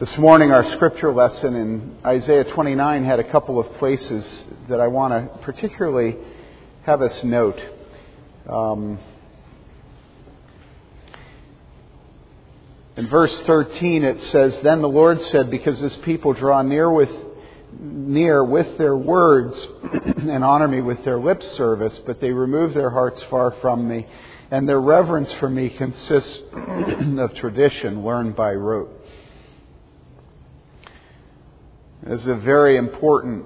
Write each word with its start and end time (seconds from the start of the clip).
This 0.00 0.16
morning, 0.16 0.52
our 0.52 0.62
scripture 0.76 1.12
lesson 1.12 1.56
in 1.56 1.96
Isaiah 2.06 2.44
29 2.44 3.04
had 3.04 3.18
a 3.18 3.28
couple 3.32 3.58
of 3.58 3.78
places 3.78 4.44
that 4.68 4.80
I 4.80 4.86
want 4.86 5.12
to 5.12 5.38
particularly 5.38 6.16
have 6.82 7.02
us 7.02 7.24
note. 7.24 7.60
Um, 8.48 9.00
in 12.96 13.08
verse 13.08 13.36
13, 13.40 14.04
it 14.04 14.22
says, 14.26 14.60
Then 14.62 14.82
the 14.82 14.88
Lord 14.88 15.20
said, 15.20 15.50
Because 15.50 15.80
this 15.80 15.96
people 15.96 16.32
draw 16.32 16.62
near 16.62 16.88
with 16.88 17.10
near 17.80 18.44
with 18.44 18.78
their 18.78 18.96
words 18.96 19.56
and 20.16 20.44
honor 20.44 20.68
me 20.68 20.80
with 20.80 21.04
their 21.04 21.18
lip 21.18 21.42
service, 21.56 21.98
but 22.06 22.20
they 22.20 22.30
remove 22.30 22.72
their 22.72 22.90
hearts 22.90 23.20
far 23.24 23.50
from 23.60 23.88
me, 23.88 24.06
and 24.52 24.68
their 24.68 24.80
reverence 24.80 25.32
for 25.40 25.50
me 25.50 25.70
consists 25.70 26.38
of 27.18 27.34
tradition 27.34 28.04
learned 28.04 28.36
by 28.36 28.52
rote. 28.52 28.94
This 32.00 32.20
is 32.20 32.28
a 32.28 32.36
very 32.36 32.76
important 32.76 33.44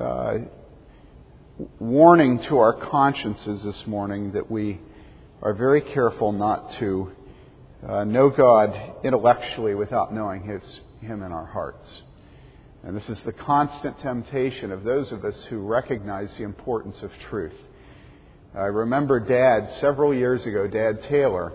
uh, 0.00 0.38
warning 1.78 2.40
to 2.48 2.58
our 2.58 2.72
consciences 2.72 3.62
this 3.62 3.86
morning 3.86 4.32
that 4.32 4.50
we 4.50 4.80
are 5.40 5.54
very 5.54 5.80
careful 5.80 6.32
not 6.32 6.72
to 6.80 7.12
uh, 7.88 8.02
know 8.02 8.28
God 8.28 8.76
intellectually 9.04 9.76
without 9.76 10.12
knowing 10.12 10.42
his, 10.42 10.80
Him 11.00 11.22
in 11.22 11.30
our 11.30 11.46
hearts. 11.46 11.88
And 12.82 12.96
this 12.96 13.08
is 13.08 13.20
the 13.20 13.32
constant 13.32 14.00
temptation 14.00 14.72
of 14.72 14.82
those 14.82 15.12
of 15.12 15.24
us 15.24 15.40
who 15.44 15.60
recognize 15.60 16.34
the 16.36 16.42
importance 16.42 17.00
of 17.04 17.12
truth. 17.30 17.56
I 18.52 18.66
remember 18.66 19.20
Dad, 19.20 19.74
several 19.80 20.12
years 20.12 20.44
ago, 20.44 20.66
Dad 20.66 21.04
Taylor, 21.04 21.52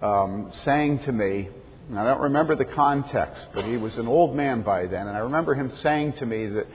um, 0.00 0.52
saying 0.62 1.00
to 1.00 1.12
me, 1.12 1.48
and 1.90 1.98
I 1.98 2.04
don't 2.04 2.20
remember 2.20 2.54
the 2.54 2.64
context, 2.64 3.48
but 3.52 3.64
he 3.64 3.76
was 3.76 3.96
an 3.96 4.06
old 4.06 4.36
man 4.36 4.62
by 4.62 4.86
then. 4.86 5.08
And 5.08 5.16
I 5.16 5.20
remember 5.20 5.56
him 5.56 5.72
saying 5.82 6.12
to 6.14 6.26
me 6.26 6.46
that 6.46 6.68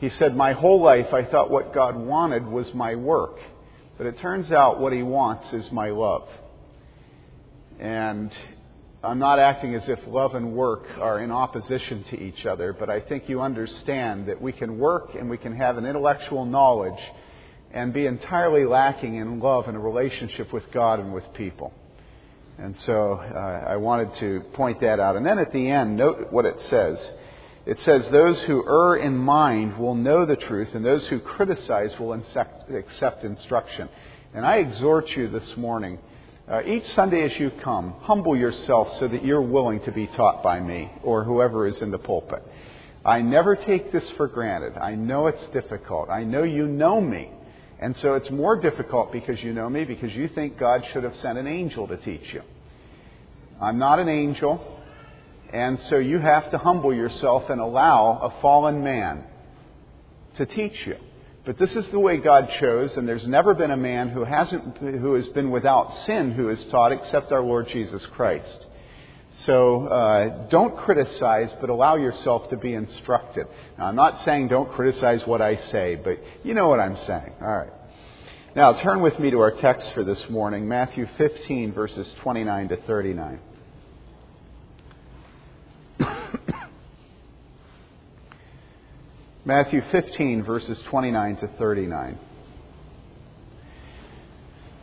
he 0.00 0.08
said, 0.08 0.34
My 0.34 0.54
whole 0.54 0.80
life 0.80 1.12
I 1.12 1.22
thought 1.22 1.50
what 1.50 1.74
God 1.74 1.96
wanted 1.96 2.46
was 2.46 2.72
my 2.72 2.94
work. 2.94 3.38
But 3.98 4.06
it 4.06 4.18
turns 4.20 4.50
out 4.50 4.80
what 4.80 4.94
he 4.94 5.02
wants 5.02 5.52
is 5.52 5.70
my 5.70 5.90
love. 5.90 6.26
And 7.78 8.32
I'm 9.02 9.18
not 9.18 9.38
acting 9.38 9.74
as 9.74 9.86
if 9.86 9.98
love 10.06 10.34
and 10.34 10.54
work 10.54 10.86
are 10.98 11.20
in 11.20 11.30
opposition 11.30 12.02
to 12.04 12.18
each 12.18 12.46
other, 12.46 12.72
but 12.72 12.88
I 12.88 13.00
think 13.00 13.28
you 13.28 13.42
understand 13.42 14.28
that 14.28 14.40
we 14.40 14.52
can 14.52 14.78
work 14.78 15.14
and 15.14 15.28
we 15.28 15.36
can 15.36 15.54
have 15.54 15.76
an 15.76 15.84
intellectual 15.84 16.46
knowledge 16.46 17.02
and 17.70 17.92
be 17.92 18.06
entirely 18.06 18.64
lacking 18.64 19.16
in 19.16 19.40
love 19.40 19.68
and 19.68 19.76
a 19.76 19.80
relationship 19.80 20.54
with 20.54 20.64
God 20.72 21.00
and 21.00 21.12
with 21.12 21.24
people. 21.34 21.74
And 22.58 22.78
so 22.80 23.14
uh, 23.14 23.64
I 23.68 23.76
wanted 23.76 24.14
to 24.16 24.40
point 24.52 24.80
that 24.80 25.00
out. 25.00 25.16
And 25.16 25.26
then 25.26 25.38
at 25.38 25.52
the 25.52 25.70
end, 25.70 25.96
note 25.96 26.32
what 26.32 26.44
it 26.44 26.60
says. 26.62 27.10
It 27.66 27.80
says, 27.80 28.08
Those 28.08 28.40
who 28.42 28.64
err 28.68 28.96
in 28.96 29.16
mind 29.16 29.78
will 29.78 29.94
know 29.94 30.24
the 30.26 30.36
truth, 30.36 30.74
and 30.74 30.84
those 30.84 31.06
who 31.06 31.18
criticize 31.18 31.98
will 31.98 32.12
accept 32.12 33.24
instruction. 33.24 33.88
And 34.34 34.44
I 34.44 34.56
exhort 34.56 35.08
you 35.10 35.28
this 35.28 35.56
morning, 35.56 35.98
uh, 36.48 36.62
each 36.66 36.86
Sunday 36.94 37.22
as 37.22 37.38
you 37.40 37.50
come, 37.62 37.94
humble 38.02 38.36
yourself 38.36 38.98
so 38.98 39.08
that 39.08 39.24
you're 39.24 39.40
willing 39.40 39.80
to 39.80 39.92
be 39.92 40.06
taught 40.08 40.42
by 40.42 40.60
me 40.60 40.92
or 41.02 41.24
whoever 41.24 41.66
is 41.66 41.80
in 41.80 41.90
the 41.90 41.98
pulpit. 41.98 42.42
I 43.04 43.22
never 43.22 43.56
take 43.56 43.92
this 43.92 44.08
for 44.16 44.28
granted. 44.28 44.76
I 44.78 44.94
know 44.94 45.26
it's 45.26 45.46
difficult. 45.48 46.10
I 46.10 46.24
know 46.24 46.42
you 46.42 46.66
know 46.66 47.00
me. 47.00 47.30
And 47.84 47.94
so 47.98 48.14
it's 48.14 48.30
more 48.30 48.56
difficult 48.56 49.12
because 49.12 49.42
you 49.42 49.52
know 49.52 49.68
me, 49.68 49.84
because 49.84 50.10
you 50.14 50.26
think 50.28 50.58
God 50.58 50.82
should 50.90 51.04
have 51.04 51.14
sent 51.16 51.36
an 51.36 51.46
angel 51.46 51.86
to 51.88 51.98
teach 51.98 52.32
you. 52.32 52.40
I'm 53.60 53.78
not 53.78 53.98
an 53.98 54.08
angel, 54.08 54.80
and 55.52 55.78
so 55.90 55.98
you 55.98 56.18
have 56.18 56.50
to 56.52 56.56
humble 56.56 56.94
yourself 56.94 57.50
and 57.50 57.60
allow 57.60 58.20
a 58.22 58.40
fallen 58.40 58.82
man 58.82 59.24
to 60.36 60.46
teach 60.46 60.86
you. 60.86 60.96
But 61.44 61.58
this 61.58 61.76
is 61.76 61.86
the 61.88 62.00
way 62.00 62.16
God 62.16 62.48
chose, 62.58 62.96
and 62.96 63.06
there's 63.06 63.28
never 63.28 63.52
been 63.52 63.70
a 63.70 63.76
man 63.76 64.08
who 64.08 64.24
hasn't 64.24 64.78
who 64.78 65.12
has 65.12 65.28
been 65.28 65.50
without 65.50 65.94
sin 66.06 66.30
who 66.32 66.46
has 66.46 66.64
taught 66.70 66.90
except 66.90 67.32
our 67.32 67.42
Lord 67.42 67.68
Jesus 67.68 68.06
Christ. 68.06 68.64
So 69.40 69.86
uh, 69.88 70.48
don't 70.48 70.76
criticize, 70.78 71.52
but 71.60 71.68
allow 71.68 71.96
yourself 71.96 72.48
to 72.50 72.56
be 72.56 72.72
instructed. 72.74 73.46
Now, 73.76 73.86
I'm 73.86 73.96
not 73.96 74.24
saying 74.24 74.48
don't 74.48 74.70
criticize 74.72 75.26
what 75.26 75.42
I 75.42 75.56
say, 75.56 75.96
but 75.96 76.18
you 76.44 76.54
know 76.54 76.68
what 76.68 76.80
I'm 76.80 76.96
saying. 76.96 77.34
All 77.40 77.56
right. 77.56 77.72
Now, 78.56 78.72
turn 78.72 79.00
with 79.02 79.18
me 79.18 79.32
to 79.32 79.40
our 79.40 79.50
text 79.50 79.92
for 79.92 80.04
this 80.04 80.30
morning 80.30 80.68
Matthew 80.68 81.08
15, 81.18 81.72
verses 81.72 82.14
29 82.20 82.68
to 82.68 82.76
39. 82.76 83.40
Matthew 89.44 89.82
15, 89.90 90.44
verses 90.44 90.80
29 90.82 91.36
to 91.38 91.48
39. 91.48 92.18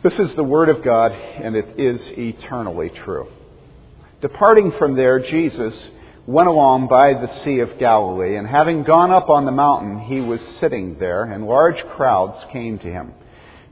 This 0.02 0.18
is 0.18 0.34
the 0.34 0.44
Word 0.44 0.68
of 0.68 0.82
God, 0.82 1.12
and 1.12 1.56
it 1.56 1.80
is 1.80 2.06
eternally 2.10 2.90
true. 2.90 3.28
Departing 4.22 4.70
from 4.78 4.94
there, 4.94 5.18
Jesus 5.18 5.90
went 6.26 6.48
along 6.48 6.86
by 6.86 7.12
the 7.12 7.26
Sea 7.42 7.58
of 7.58 7.76
Galilee, 7.76 8.36
and 8.36 8.46
having 8.46 8.84
gone 8.84 9.10
up 9.10 9.28
on 9.28 9.44
the 9.44 9.50
mountain, 9.50 9.98
he 9.98 10.20
was 10.20 10.40
sitting 10.60 10.96
there, 11.00 11.24
and 11.24 11.44
large 11.44 11.84
crowds 11.96 12.44
came 12.52 12.78
to 12.78 12.86
him, 12.86 13.12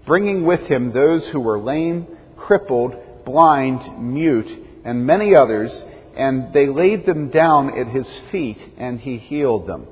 bringing 0.06 0.44
with 0.44 0.62
him 0.62 0.91
those 0.91 1.25
who 1.28 1.38
were 1.38 1.61
lame, 1.61 2.09
crippled, 2.37 2.97
blind, 3.25 4.12
mute, 4.12 4.66
and 4.84 5.06
many 5.06 5.37
others, 5.37 5.72
and 6.16 6.53
they 6.53 6.67
laid 6.67 7.06
them 7.06 7.31
down 7.31 7.78
at 7.78 7.87
his 7.87 8.09
feet, 8.32 8.59
and 8.77 8.99
he 8.99 9.19
healed 9.19 9.69
them. 9.69 9.87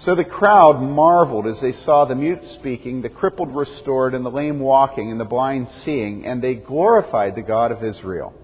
So 0.00 0.14
the 0.14 0.24
crowd 0.24 0.82
marveled 0.82 1.46
as 1.46 1.60
they 1.60 1.72
saw 1.72 2.04
the 2.04 2.14
mute 2.14 2.44
speaking, 2.54 3.00
the 3.00 3.08
crippled 3.08 3.54
restored, 3.56 4.14
and 4.14 4.24
the 4.24 4.30
lame 4.30 4.60
walking, 4.60 5.10
and 5.10 5.18
the 5.18 5.24
blind 5.24 5.70
seeing, 5.84 6.26
and 6.26 6.42
they 6.42 6.54
glorified 6.54 7.34
the 7.34 7.42
God 7.42 7.72
of 7.72 7.82
Israel. 7.82 8.34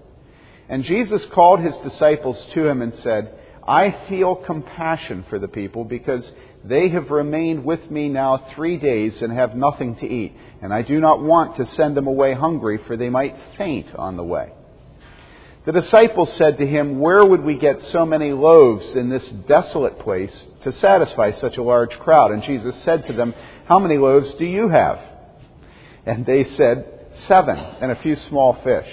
And 0.67 0.83
Jesus 0.83 1.23
called 1.27 1.59
his 1.59 1.75
disciples 1.77 2.43
to 2.53 2.67
him 2.67 2.81
and 2.81 2.97
said, 2.99 3.37
I 3.67 3.95
feel 4.09 4.35
compassion 4.35 5.25
for 5.29 5.39
the 5.39 5.47
people 5.47 5.85
because 5.85 6.29
they 6.65 6.89
have 6.89 7.11
remained 7.11 7.63
with 7.63 7.89
me 7.89 8.09
now 8.09 8.37
three 8.55 8.77
days 8.77 9.21
and 9.21 9.31
have 9.31 9.55
nothing 9.55 9.95
to 9.97 10.07
eat. 10.07 10.35
And 10.61 10.73
I 10.73 10.81
do 10.81 10.99
not 10.99 11.21
want 11.21 11.57
to 11.57 11.65
send 11.71 11.95
them 11.95 12.07
away 12.07 12.33
hungry, 12.33 12.79
for 12.87 12.97
they 12.97 13.09
might 13.09 13.37
faint 13.57 13.93
on 13.95 14.17
the 14.17 14.23
way. 14.23 14.51
The 15.65 15.71
disciples 15.71 16.33
said 16.33 16.57
to 16.57 16.67
him, 16.67 16.99
Where 16.99 17.25
would 17.25 17.41
we 17.41 17.55
get 17.55 17.83
so 17.85 18.05
many 18.05 18.33
loaves 18.33 18.95
in 18.95 19.09
this 19.09 19.25
desolate 19.47 19.99
place 19.99 20.45
to 20.63 20.73
satisfy 20.73 21.31
such 21.31 21.55
a 21.55 21.63
large 21.63 21.97
crowd? 21.99 22.31
And 22.31 22.43
Jesus 22.43 22.75
said 22.83 23.07
to 23.07 23.13
them, 23.13 23.33
How 23.65 23.79
many 23.79 23.97
loaves 23.97 24.33
do 24.35 24.45
you 24.45 24.67
have? 24.67 24.99
And 26.05 26.25
they 26.25 26.43
said, 26.43 27.07
Seven, 27.27 27.57
and 27.57 27.91
a 27.91 28.01
few 28.01 28.17
small 28.17 28.55
fish. 28.63 28.87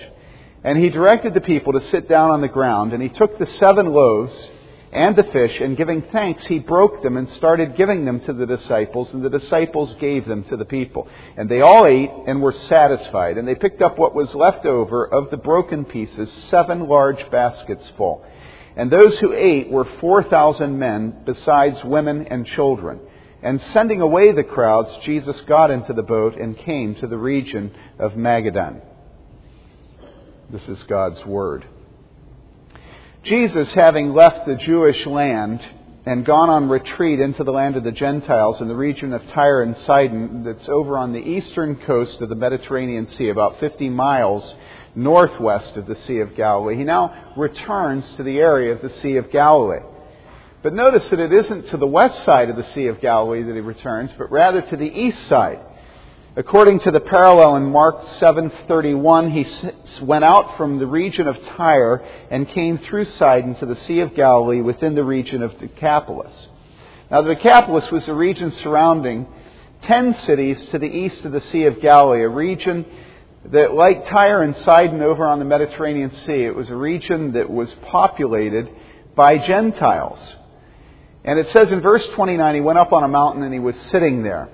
And 0.62 0.78
he 0.78 0.90
directed 0.90 1.34
the 1.34 1.40
people 1.40 1.72
to 1.72 1.86
sit 1.88 2.08
down 2.08 2.30
on 2.30 2.40
the 2.40 2.48
ground, 2.48 2.92
and 2.92 3.02
he 3.02 3.08
took 3.08 3.38
the 3.38 3.46
seven 3.46 3.92
loaves 3.92 4.34
and 4.92 5.14
the 5.14 5.22
fish, 5.24 5.60
and 5.60 5.76
giving 5.76 6.02
thanks, 6.02 6.46
he 6.46 6.58
broke 6.58 7.02
them 7.02 7.16
and 7.16 7.30
started 7.30 7.76
giving 7.76 8.04
them 8.04 8.20
to 8.20 8.32
the 8.32 8.46
disciples, 8.46 9.12
and 9.12 9.22
the 9.22 9.30
disciples 9.30 9.94
gave 10.00 10.26
them 10.26 10.42
to 10.44 10.56
the 10.56 10.64
people. 10.64 11.06
And 11.36 11.48
they 11.48 11.60
all 11.60 11.86
ate 11.86 12.10
and 12.26 12.42
were 12.42 12.52
satisfied, 12.52 13.38
and 13.38 13.46
they 13.46 13.54
picked 13.54 13.82
up 13.82 13.98
what 13.98 14.16
was 14.16 14.34
left 14.34 14.66
over 14.66 15.06
of 15.06 15.30
the 15.30 15.36
broken 15.36 15.84
pieces, 15.84 16.30
seven 16.48 16.88
large 16.88 17.30
baskets 17.30 17.88
full. 17.96 18.24
And 18.76 18.90
those 18.90 19.16
who 19.18 19.32
ate 19.32 19.70
were 19.70 19.84
4,000 19.84 20.78
men, 20.78 21.22
besides 21.24 21.84
women 21.84 22.26
and 22.26 22.44
children. 22.46 23.00
And 23.42 23.62
sending 23.72 24.00
away 24.00 24.32
the 24.32 24.44
crowds, 24.44 24.92
Jesus 25.04 25.40
got 25.42 25.70
into 25.70 25.92
the 25.92 26.02
boat 26.02 26.36
and 26.36 26.58
came 26.58 26.96
to 26.96 27.06
the 27.06 27.16
region 27.16 27.72
of 27.98 28.12
Magadan. 28.12 28.82
This 30.50 30.68
is 30.68 30.82
God's 30.82 31.24
Word. 31.24 31.64
Jesus, 33.22 33.70
having 33.74 34.14
left 34.14 34.46
the 34.46 34.54
Jewish 34.54 35.04
land 35.04 35.60
and 36.06 36.24
gone 36.24 36.48
on 36.48 36.70
retreat 36.70 37.20
into 37.20 37.44
the 37.44 37.52
land 37.52 37.76
of 37.76 37.84
the 37.84 37.92
Gentiles 37.92 38.62
in 38.62 38.68
the 38.68 38.74
region 38.74 39.12
of 39.12 39.26
Tyre 39.28 39.62
and 39.62 39.76
Sidon, 39.76 40.42
that's 40.42 40.70
over 40.70 40.96
on 40.96 41.12
the 41.12 41.18
eastern 41.18 41.76
coast 41.76 42.22
of 42.22 42.30
the 42.30 42.34
Mediterranean 42.34 43.06
Sea, 43.08 43.28
about 43.28 43.60
50 43.60 43.90
miles 43.90 44.54
northwest 44.94 45.76
of 45.76 45.86
the 45.86 45.96
Sea 45.96 46.20
of 46.20 46.34
Galilee, 46.34 46.76
he 46.76 46.84
now 46.84 47.34
returns 47.36 48.10
to 48.14 48.22
the 48.22 48.38
area 48.38 48.72
of 48.72 48.80
the 48.80 48.88
Sea 48.88 49.16
of 49.16 49.30
Galilee. 49.30 49.84
But 50.62 50.72
notice 50.72 51.06
that 51.10 51.20
it 51.20 51.32
isn't 51.32 51.68
to 51.68 51.76
the 51.76 51.86
west 51.86 52.24
side 52.24 52.48
of 52.48 52.56
the 52.56 52.64
Sea 52.72 52.86
of 52.86 53.02
Galilee 53.02 53.42
that 53.42 53.54
he 53.54 53.60
returns, 53.60 54.14
but 54.16 54.32
rather 54.32 54.62
to 54.62 54.76
the 54.76 54.90
east 54.90 55.26
side. 55.26 55.60
According 56.36 56.78
to 56.80 56.92
the 56.92 57.00
parallel 57.00 57.56
in 57.56 57.72
Mark 57.72 58.02
7:31, 58.02 59.30
he 59.30 59.44
went 60.04 60.22
out 60.22 60.56
from 60.56 60.78
the 60.78 60.86
region 60.86 61.26
of 61.26 61.42
Tyre 61.42 62.04
and 62.30 62.48
came 62.48 62.78
through 62.78 63.06
Sidon 63.06 63.56
to 63.56 63.66
the 63.66 63.74
Sea 63.74 63.98
of 63.98 64.14
Galilee 64.14 64.60
within 64.60 64.94
the 64.94 65.02
region 65.02 65.42
of 65.42 65.58
Decapolis. 65.58 66.48
Now, 67.10 67.22
the 67.22 67.34
Decapolis 67.34 67.90
was 67.90 68.06
a 68.06 68.14
region 68.14 68.52
surrounding 68.52 69.26
10 69.82 70.14
cities 70.14 70.62
to 70.66 70.78
the 70.78 70.86
east 70.86 71.24
of 71.24 71.32
the 71.32 71.40
Sea 71.40 71.64
of 71.64 71.80
Galilee, 71.80 72.22
a 72.22 72.28
region 72.28 72.86
that, 73.46 73.74
like 73.74 74.06
Tyre 74.06 74.42
and 74.42 74.56
Sidon 74.58 75.02
over 75.02 75.26
on 75.26 75.40
the 75.40 75.44
Mediterranean 75.44 76.12
Sea, 76.12 76.44
it 76.44 76.54
was 76.54 76.70
a 76.70 76.76
region 76.76 77.32
that 77.32 77.50
was 77.50 77.74
populated 77.86 78.70
by 79.16 79.36
Gentiles. 79.38 80.20
And 81.24 81.40
it 81.40 81.48
says 81.48 81.72
in 81.72 81.80
verse 81.80 82.06
29, 82.10 82.54
he 82.54 82.60
went 82.60 82.78
up 82.78 82.92
on 82.92 83.02
a 83.02 83.08
mountain 83.08 83.42
and 83.42 83.52
he 83.52 83.58
was 83.58 83.74
sitting 83.90 84.22
there. 84.22 84.48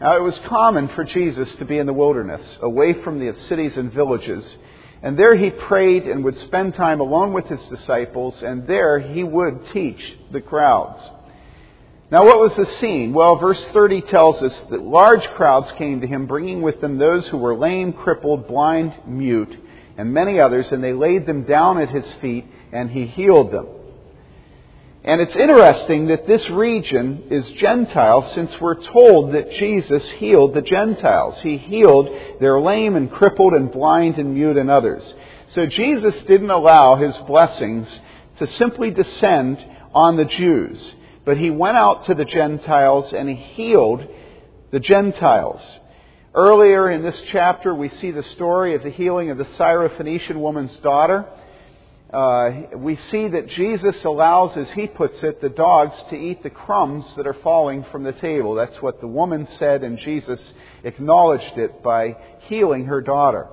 Now, 0.00 0.16
it 0.16 0.22
was 0.22 0.38
common 0.40 0.88
for 0.88 1.04
Jesus 1.04 1.50
to 1.54 1.64
be 1.64 1.78
in 1.78 1.86
the 1.86 1.92
wilderness, 1.92 2.58
away 2.60 3.02
from 3.02 3.18
the 3.18 3.34
cities 3.48 3.76
and 3.78 3.90
villages. 3.90 4.56
And 5.02 5.18
there 5.18 5.34
he 5.34 5.50
prayed 5.50 6.04
and 6.04 6.22
would 6.24 6.36
spend 6.38 6.74
time 6.74 7.00
alone 7.00 7.32
with 7.32 7.46
his 7.46 7.60
disciples, 7.68 8.42
and 8.42 8.66
there 8.66 8.98
he 8.98 9.24
would 9.24 9.66
teach 9.66 10.18
the 10.32 10.40
crowds. 10.42 11.02
Now, 12.10 12.24
what 12.24 12.38
was 12.38 12.54
the 12.54 12.66
scene? 12.78 13.12
Well, 13.14 13.36
verse 13.36 13.64
30 13.72 14.02
tells 14.02 14.42
us 14.42 14.54
that 14.70 14.82
large 14.82 15.26
crowds 15.30 15.72
came 15.72 16.02
to 16.02 16.06
him, 16.06 16.26
bringing 16.26 16.62
with 16.62 16.80
them 16.80 16.98
those 16.98 17.26
who 17.28 17.38
were 17.38 17.56
lame, 17.56 17.92
crippled, 17.92 18.46
blind, 18.46 18.94
mute, 19.06 19.56
and 19.96 20.12
many 20.12 20.38
others, 20.38 20.70
and 20.72 20.84
they 20.84 20.92
laid 20.92 21.26
them 21.26 21.44
down 21.44 21.80
at 21.80 21.88
his 21.88 22.06
feet, 22.20 22.44
and 22.70 22.90
he 22.90 23.06
healed 23.06 23.50
them. 23.50 23.66
And 25.06 25.20
it's 25.20 25.36
interesting 25.36 26.08
that 26.08 26.26
this 26.26 26.50
region 26.50 27.28
is 27.30 27.48
Gentile 27.52 28.28
since 28.34 28.60
we're 28.60 28.82
told 28.82 29.34
that 29.34 29.52
Jesus 29.52 30.02
healed 30.10 30.52
the 30.52 30.62
Gentiles. 30.62 31.38
He 31.42 31.58
healed 31.58 32.10
their 32.40 32.60
lame 32.60 32.96
and 32.96 33.08
crippled 33.08 33.52
and 33.52 33.70
blind 33.70 34.18
and 34.18 34.34
mute 34.34 34.56
and 34.56 34.68
others. 34.68 35.04
So 35.50 35.64
Jesus 35.64 36.20
didn't 36.24 36.50
allow 36.50 36.96
his 36.96 37.16
blessings 37.18 37.88
to 38.38 38.48
simply 38.48 38.90
descend 38.90 39.64
on 39.94 40.16
the 40.16 40.24
Jews, 40.24 40.92
but 41.24 41.36
he 41.36 41.50
went 41.50 41.76
out 41.76 42.06
to 42.06 42.14
the 42.14 42.24
Gentiles 42.24 43.12
and 43.12 43.28
he 43.28 43.36
healed 43.36 44.04
the 44.72 44.80
Gentiles. 44.80 45.62
Earlier 46.34 46.90
in 46.90 47.02
this 47.02 47.22
chapter, 47.28 47.72
we 47.72 47.90
see 47.90 48.10
the 48.10 48.24
story 48.24 48.74
of 48.74 48.82
the 48.82 48.90
healing 48.90 49.30
of 49.30 49.38
the 49.38 49.44
Syrophoenician 49.44 50.36
woman's 50.36 50.76
daughter 50.78 51.26
uh, 52.16 52.78
we 52.78 52.96
see 53.10 53.28
that 53.28 53.46
Jesus 53.46 54.02
allows, 54.02 54.56
as 54.56 54.70
he 54.70 54.86
puts 54.86 55.22
it, 55.22 55.42
the 55.42 55.50
dogs 55.50 55.94
to 56.08 56.16
eat 56.16 56.42
the 56.42 56.48
crumbs 56.48 57.04
that 57.16 57.26
are 57.26 57.34
falling 57.34 57.84
from 57.92 58.04
the 58.04 58.12
table. 58.12 58.54
That's 58.54 58.80
what 58.80 59.02
the 59.02 59.06
woman 59.06 59.46
said, 59.58 59.84
and 59.84 59.98
Jesus 59.98 60.54
acknowledged 60.82 61.58
it 61.58 61.82
by 61.82 62.16
healing 62.48 62.86
her 62.86 63.02
daughter. 63.02 63.48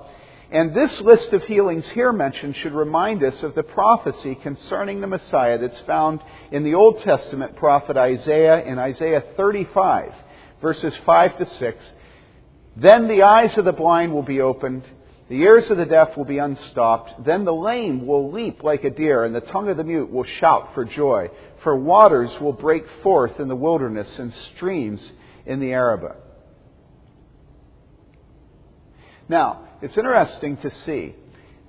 And 0.50 0.74
this 0.74 0.98
list 1.02 1.34
of 1.34 1.44
healings 1.44 1.86
here 1.90 2.10
mentioned 2.10 2.56
should 2.56 2.72
remind 2.72 3.22
us 3.22 3.42
of 3.42 3.54
the 3.54 3.62
prophecy 3.62 4.34
concerning 4.34 5.02
the 5.02 5.08
Messiah 5.08 5.58
that's 5.58 5.80
found 5.80 6.22
in 6.50 6.64
the 6.64 6.72
Old 6.72 7.02
Testament 7.02 7.56
prophet 7.56 7.98
Isaiah 7.98 8.64
in 8.64 8.78
Isaiah 8.78 9.24
35, 9.36 10.14
verses 10.62 10.96
5 11.04 11.36
to 11.36 11.44
6. 11.44 11.84
Then 12.76 13.08
the 13.08 13.24
eyes 13.24 13.58
of 13.58 13.66
the 13.66 13.72
blind 13.72 14.14
will 14.14 14.22
be 14.22 14.40
opened 14.40 14.84
the 15.28 15.40
ears 15.40 15.70
of 15.70 15.78
the 15.78 15.86
deaf 15.86 16.16
will 16.16 16.26
be 16.26 16.38
unstopped. 16.38 17.24
Then 17.24 17.44
the 17.44 17.54
lame 17.54 18.06
will 18.06 18.30
leap 18.30 18.62
like 18.62 18.84
a 18.84 18.90
deer, 18.90 19.24
and 19.24 19.34
the 19.34 19.40
tongue 19.40 19.68
of 19.68 19.76
the 19.76 19.84
mute 19.84 20.10
will 20.10 20.24
shout 20.24 20.74
for 20.74 20.84
joy. 20.84 21.30
For 21.62 21.74
waters 21.74 22.30
will 22.40 22.52
break 22.52 22.84
forth 23.02 23.40
in 23.40 23.48
the 23.48 23.56
wilderness 23.56 24.18
and 24.18 24.32
streams 24.54 25.12
in 25.46 25.60
the 25.60 25.72
Arabah. 25.72 26.16
Now, 29.28 29.68
it's 29.80 29.96
interesting 29.96 30.58
to 30.58 30.70
see 30.70 31.14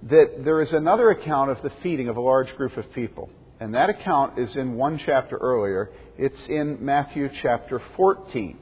that 0.04 0.44
there 0.44 0.62
is 0.62 0.74
another 0.74 1.10
account 1.12 1.52
of 1.52 1.62
the 1.62 1.72
feeding 1.82 2.10
of 2.10 2.18
a 2.18 2.22
large 2.22 2.54
group 2.58 2.76
of 2.76 2.92
people. 2.92 3.30
And 3.62 3.74
that 3.74 3.90
account 3.90 4.38
is 4.38 4.54
in 4.58 4.76
one 4.76 4.98
chapter 4.98 5.38
earlier. 5.38 5.90
It's 6.18 6.46
in 6.48 6.84
Matthew 6.84 7.30
chapter 7.42 7.82
14. 7.96 8.58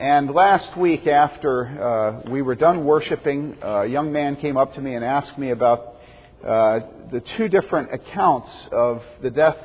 And 0.00 0.30
last 0.30 0.78
week, 0.78 1.06
after 1.06 2.22
uh, 2.24 2.30
we 2.30 2.40
were 2.40 2.54
done 2.54 2.86
worshiping, 2.86 3.58
a 3.60 3.84
young 3.84 4.10
man 4.10 4.36
came 4.36 4.56
up 4.56 4.72
to 4.76 4.80
me 4.80 4.94
and 4.94 5.04
asked 5.04 5.36
me 5.36 5.50
about 5.50 5.96
uh, 6.42 6.80
the 7.12 7.20
two 7.36 7.48
different 7.48 7.92
accounts 7.92 8.50
of 8.72 9.02
the 9.20 9.28
death 9.28 9.58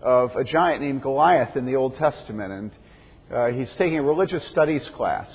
of 0.00 0.34
a 0.36 0.42
giant 0.42 0.80
named 0.80 1.02
Goliath 1.02 1.54
in 1.54 1.66
the 1.66 1.76
Old 1.76 1.96
Testament. 1.96 2.50
And 2.50 2.70
uh, 3.30 3.46
he's 3.48 3.70
taking 3.74 3.98
a 3.98 4.02
religious 4.02 4.42
studies 4.46 4.88
class. 4.96 5.28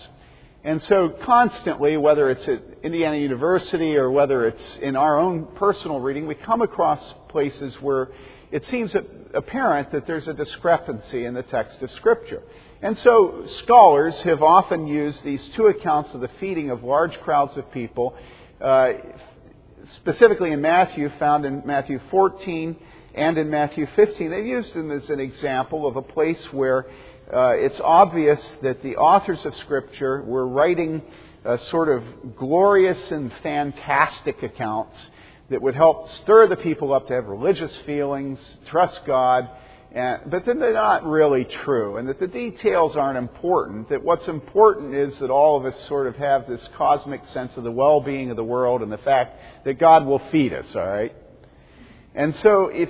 And 0.63 0.81
so, 0.81 1.09
constantly, 1.09 1.95
whether 1.97 2.31
it's 2.31 2.47
at 2.47 2.63
Indiana 2.81 3.17
University 3.17 3.95
or 3.97 4.09
whether 4.09 4.47
it's 4.47 4.77
in 4.77 4.95
our 4.95 5.19
own 5.19 5.45
personal 5.57 5.99
reading, 5.99 6.25
we 6.25 6.33
come 6.33 6.63
across 6.63 7.13
places 7.29 7.79
where 7.81 8.09
it 8.53 8.63
seems 8.67 8.95
apparent 9.33 9.91
that 9.93 10.05
there's 10.05 10.27
a 10.27 10.33
discrepancy 10.33 11.25
in 11.25 11.33
the 11.33 11.41
text 11.41 11.81
of 11.81 11.89
Scripture. 11.89 12.43
And 12.83 12.95
so 12.99 13.47
scholars 13.63 14.13
have 14.21 14.43
often 14.43 14.85
used 14.85 15.23
these 15.23 15.43
two 15.55 15.65
accounts 15.65 16.13
of 16.13 16.21
the 16.21 16.29
feeding 16.39 16.69
of 16.69 16.83
large 16.83 17.19
crowds 17.21 17.57
of 17.57 17.71
people, 17.71 18.15
uh, 18.61 18.91
specifically 19.95 20.51
in 20.51 20.61
Matthew, 20.61 21.09
found 21.17 21.45
in 21.45 21.63
Matthew 21.65 21.99
14 22.11 22.75
and 23.15 23.39
in 23.39 23.49
Matthew 23.49 23.87
15. 23.95 24.29
They've 24.29 24.45
used 24.45 24.75
them 24.75 24.91
as 24.91 25.09
an 25.09 25.19
example 25.19 25.87
of 25.87 25.95
a 25.95 26.03
place 26.03 26.45
where 26.53 26.85
uh, 27.33 27.53
it's 27.55 27.79
obvious 27.79 28.39
that 28.61 28.83
the 28.83 28.97
authors 28.97 29.43
of 29.45 29.55
Scripture 29.55 30.21
were 30.21 30.47
writing 30.47 31.01
sort 31.71 31.89
of 31.89 32.03
glorious 32.37 33.09
and 33.09 33.33
fantastic 33.41 34.43
accounts 34.43 35.09
that 35.53 35.61
would 35.61 35.75
help 35.75 36.09
stir 36.23 36.47
the 36.47 36.55
people 36.55 36.91
up 36.91 37.05
to 37.07 37.13
have 37.13 37.27
religious 37.27 37.71
feelings, 37.85 38.39
trust 38.65 38.99
God, 39.05 39.47
and, 39.91 40.21
but 40.25 40.45
then 40.45 40.57
they're 40.57 40.73
not 40.73 41.05
really 41.05 41.45
true, 41.45 41.97
and 41.97 42.09
that 42.09 42.19
the 42.19 42.25
details 42.25 42.95
aren't 42.95 43.19
important. 43.19 43.89
That 43.89 44.03
what's 44.03 44.27
important 44.27 44.95
is 44.95 45.15
that 45.19 45.29
all 45.29 45.55
of 45.55 45.71
us 45.71 45.79
sort 45.87 46.07
of 46.07 46.15
have 46.15 46.47
this 46.47 46.67
cosmic 46.75 47.23
sense 47.25 47.55
of 47.55 47.63
the 47.63 47.71
well 47.71 48.01
being 48.01 48.31
of 48.31 48.35
the 48.35 48.43
world 48.43 48.81
and 48.81 48.91
the 48.91 48.97
fact 48.97 49.39
that 49.65 49.77
God 49.77 50.07
will 50.07 50.17
feed 50.31 50.53
us, 50.53 50.75
all 50.75 50.87
right? 50.87 51.15
And 52.15 52.35
so 52.37 52.69
if, 52.69 52.89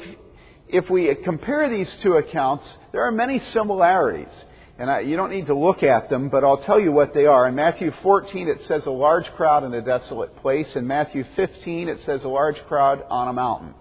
if 0.69 0.89
we 0.89 1.13
compare 1.16 1.69
these 1.69 1.94
two 2.01 2.13
accounts, 2.13 2.66
there 2.94 3.04
are 3.04 3.12
many 3.12 3.39
similarities. 3.39 4.33
And 4.79 4.89
I, 4.89 5.01
you 5.01 5.15
don't 5.15 5.29
need 5.29 5.47
to 5.47 5.55
look 5.55 5.83
at 5.83 6.09
them, 6.09 6.29
but 6.29 6.43
I'll 6.43 6.57
tell 6.63 6.79
you 6.79 6.91
what 6.91 7.13
they 7.13 7.27
are. 7.27 7.47
In 7.47 7.53
Matthew 7.53 7.91
14, 8.01 8.47
it 8.47 8.65
says 8.65 8.85
a 8.87 8.91
large 8.91 9.27
crowd 9.33 9.63
in 9.63 9.73
a 9.73 9.81
desolate 9.81 10.35
place. 10.37 10.75
In 10.75 10.87
Matthew 10.87 11.23
15, 11.35 11.89
it 11.89 12.01
says 12.01 12.23
a 12.23 12.27
large 12.27 12.59
crowd 12.65 13.03
on 13.07 13.27
a 13.27 13.33
mountain. 13.33 13.75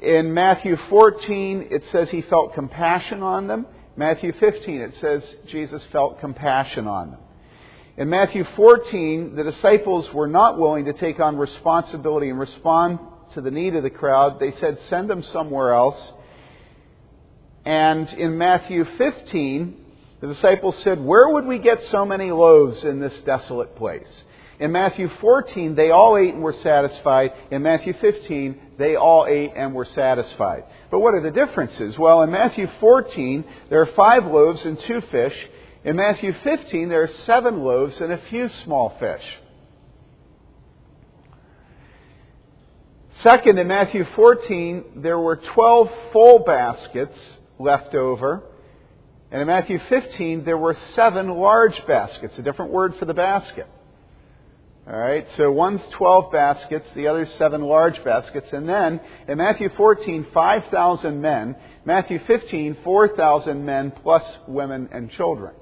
In 0.00 0.32
Matthew 0.32 0.76
14, 0.88 1.68
it 1.70 1.84
says 1.88 2.10
he 2.10 2.22
felt 2.22 2.54
compassion 2.54 3.22
on 3.22 3.48
them. 3.48 3.66
Matthew 3.96 4.32
15, 4.32 4.80
it 4.80 4.94
says 5.00 5.36
Jesus 5.46 5.84
felt 5.90 6.20
compassion 6.20 6.86
on 6.86 7.12
them. 7.12 7.20
In 7.96 8.08
Matthew 8.08 8.44
14, 8.56 9.36
the 9.36 9.44
disciples 9.44 10.12
were 10.12 10.26
not 10.26 10.58
willing 10.58 10.84
to 10.86 10.92
take 10.92 11.20
on 11.20 11.36
responsibility 11.36 12.28
and 12.28 12.38
respond 12.38 12.98
to 13.34 13.40
the 13.40 13.50
need 13.50 13.76
of 13.76 13.82
the 13.82 13.90
crowd. 13.90 14.40
They 14.40 14.52
said, 14.52 14.78
send 14.88 15.08
them 15.08 15.22
somewhere 15.22 15.72
else. 15.72 16.12
And 17.64 18.12
in 18.12 18.36
Matthew 18.36 18.84
15, 18.84 19.76
the 20.20 20.26
disciples 20.26 20.76
said, 20.82 21.02
Where 21.02 21.28
would 21.28 21.46
we 21.46 21.58
get 21.58 21.84
so 21.86 22.04
many 22.04 22.30
loaves 22.30 22.84
in 22.84 23.00
this 23.00 23.16
desolate 23.20 23.74
place? 23.76 24.22
In 24.60 24.70
Matthew 24.70 25.08
14, 25.20 25.74
they 25.74 25.90
all 25.90 26.16
ate 26.16 26.34
and 26.34 26.42
were 26.42 26.52
satisfied. 26.52 27.32
In 27.50 27.62
Matthew 27.62 27.92
15, 27.94 28.60
they 28.78 28.96
all 28.96 29.26
ate 29.26 29.52
and 29.56 29.74
were 29.74 29.84
satisfied. 29.84 30.64
But 30.90 31.00
what 31.00 31.14
are 31.14 31.20
the 31.20 31.30
differences? 31.30 31.98
Well, 31.98 32.22
in 32.22 32.30
Matthew 32.30 32.68
14, 32.80 33.44
there 33.68 33.80
are 33.80 33.86
five 33.86 34.24
loaves 34.26 34.64
and 34.64 34.78
two 34.80 35.00
fish. 35.00 35.34
In 35.84 35.96
Matthew 35.96 36.32
15, 36.44 36.88
there 36.88 37.02
are 37.02 37.08
seven 37.08 37.64
loaves 37.64 38.00
and 38.00 38.12
a 38.12 38.18
few 38.30 38.48
small 38.48 38.96
fish. 39.00 39.24
Second, 43.20 43.58
in 43.58 43.68
Matthew 43.68 44.04
14, 44.16 44.84
there 44.96 45.18
were 45.18 45.36
12 45.36 45.90
full 46.12 46.40
baskets 46.40 47.18
left 47.58 47.94
over. 47.94 48.42
And 49.30 49.40
in 49.40 49.46
Matthew 49.46 49.78
15, 49.88 50.44
there 50.44 50.58
were 50.58 50.74
seven 50.94 51.28
large 51.28 51.84
baskets, 51.86 52.38
a 52.38 52.42
different 52.42 52.70
word 52.70 52.94
for 52.96 53.04
the 53.04 53.14
basket. 53.14 53.66
All 54.86 54.96
right, 54.98 55.26
so 55.36 55.50
one's 55.50 55.80
12 55.92 56.30
baskets, 56.30 56.86
the 56.94 57.08
other's 57.08 57.32
seven 57.34 57.62
large 57.62 58.04
baskets. 58.04 58.52
And 58.52 58.68
then 58.68 59.00
in 59.26 59.38
Matthew 59.38 59.70
14, 59.70 60.26
5,000 60.32 61.20
men. 61.22 61.56
Matthew 61.86 62.18
15, 62.18 62.76
4,000 62.84 63.64
men 63.64 63.92
plus 63.92 64.24
women 64.46 64.90
and 64.92 65.10
children. 65.10 65.54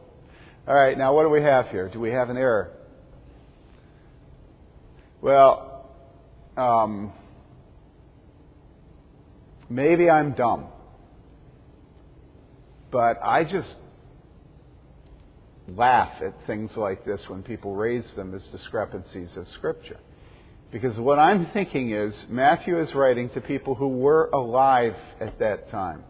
All 0.67 0.75
right, 0.75 0.99
now 0.99 1.15
what 1.15 1.23
do 1.23 1.29
we 1.29 1.43
have 1.43 1.69
here? 1.69 1.89
Do 1.89 2.01
we 2.01 2.11
have 2.11 2.31
an 2.31 2.37
error? 2.37 2.73
Well, 5.21 5.89
um, 6.57 7.13
maybe 9.71 10.11
I'm 10.11 10.33
dumb. 10.33 10.67
But 12.93 13.19
I 13.25 13.43
just 13.45 13.75
laugh 15.67 16.23
at 16.23 16.35
things 16.47 16.77
like 16.77 17.05
this 17.05 17.29
when 17.29 17.43
people 17.43 17.75
raise 17.75 18.09
them 18.13 18.35
as 18.35 18.45
discrepancies 18.49 19.37
of 19.37 19.49
Scripture. 19.49 19.99
Because 20.71 20.99
what 21.01 21.19
I'm 21.19 21.47
thinking 21.47 21.91
is 21.91 22.15
Matthew 22.29 22.79
is 22.79 22.95
writing 22.95 23.31
to 23.31 23.41
people 23.41 23.75
who 23.75 23.89
were 23.89 24.31
alive 24.33 24.95
at 25.21 25.39
that 25.39 25.71
time. 25.71 26.05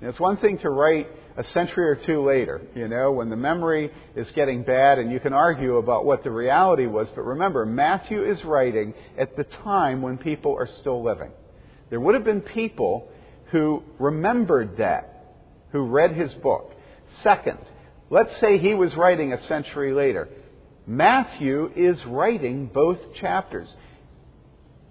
It's 0.00 0.20
one 0.20 0.36
thing 0.36 0.58
to 0.58 0.70
write 0.70 1.08
a 1.36 1.44
century 1.44 1.88
or 1.88 1.96
two 1.96 2.24
later, 2.24 2.60
you 2.74 2.86
know, 2.86 3.12
when 3.12 3.28
the 3.28 3.36
memory 3.36 3.90
is 4.14 4.30
getting 4.32 4.62
bad 4.62 4.98
and 4.98 5.10
you 5.10 5.20
can 5.20 5.32
argue 5.32 5.76
about 5.76 6.04
what 6.04 6.22
the 6.22 6.30
reality 6.30 6.86
was. 6.86 7.08
But 7.14 7.22
remember, 7.22 7.66
Matthew 7.66 8.24
is 8.24 8.44
writing 8.44 8.94
at 9.18 9.36
the 9.36 9.44
time 9.44 10.02
when 10.02 10.18
people 10.18 10.54
are 10.54 10.66
still 10.66 11.02
living. 11.02 11.32
There 11.90 12.00
would 12.00 12.14
have 12.14 12.24
been 12.24 12.40
people 12.40 13.08
who 13.46 13.82
remembered 13.98 14.78
that, 14.78 15.15
who 15.72 15.82
read 15.82 16.12
his 16.12 16.32
book. 16.34 16.74
Second, 17.22 17.58
let's 18.10 18.38
say 18.40 18.58
he 18.58 18.74
was 18.74 18.94
writing 18.94 19.32
a 19.32 19.42
century 19.44 19.92
later. 19.92 20.28
Matthew 20.86 21.70
is 21.74 22.04
writing 22.06 22.66
both 22.66 22.98
chapters. 23.14 23.74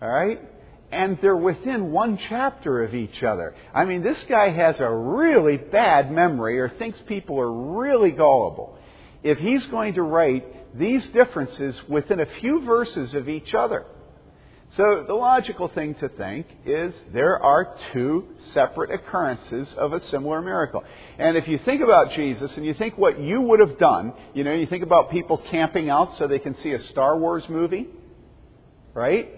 All 0.01 0.10
right? 0.10 0.39
And 0.91 1.17
they're 1.22 1.36
within 1.36 1.91
one 1.91 2.17
chapter 2.29 2.84
of 2.84 2.94
each 2.94 3.24
other. 3.24 3.55
I 3.74 3.86
mean, 3.86 4.03
this 4.03 4.22
guy 4.29 4.50
has 4.50 4.79
a 4.79 4.89
really 4.89 5.58
bad 5.58 6.12
memory 6.12 6.60
or 6.60 6.70
thinks 6.70 7.00
people 7.01 7.39
are 7.39 7.51
really 7.51 8.12
gullible. 8.12 8.77
If 9.24 9.39
he's 9.39 9.65
going 9.67 9.96
to 9.96 10.03
write 10.03 10.77
these 10.77 11.05
differences 11.08 11.79
within 11.88 12.20
a 12.20 12.25
few 12.25 12.62
verses 12.62 13.13
of 13.13 13.29
each 13.29 13.53
other. 13.53 13.86
So 14.72 15.05
the 15.07 15.13
logical 15.13 15.69
thing 15.69 15.95
to 15.95 16.10
think 16.10 16.48
is 16.65 16.93
there 17.13 17.41
are 17.41 17.77
two 17.93 18.27
separate 18.51 18.91
occurrences 18.91 19.74
of 19.75 19.93
a 19.93 20.03
similar 20.07 20.41
miracle. 20.41 20.84
And 21.17 21.38
if 21.38 21.48
you 21.48 21.60
think 21.60 21.81
about 21.81 22.12
Jesus 22.12 22.55
and 22.57 22.65
you 22.65 22.74
think 22.74 22.98
what 22.98 23.19
you 23.19 23.39
would 23.41 23.62
have 23.62 23.77
done, 23.77 24.13
you 24.34 24.43
know, 24.43 24.53
you 24.53 24.65
think 24.65 24.84
about 24.84 25.12
people 25.12 25.38
camping 25.38 25.89
out 25.89 26.17
so 26.17 26.27
they 26.27 26.39
can 26.39 26.57
see 26.57 26.74
a 26.74 26.79
Star 26.79 27.17
Wars 27.17 27.48
movie, 27.48 27.88
right? 28.93 29.29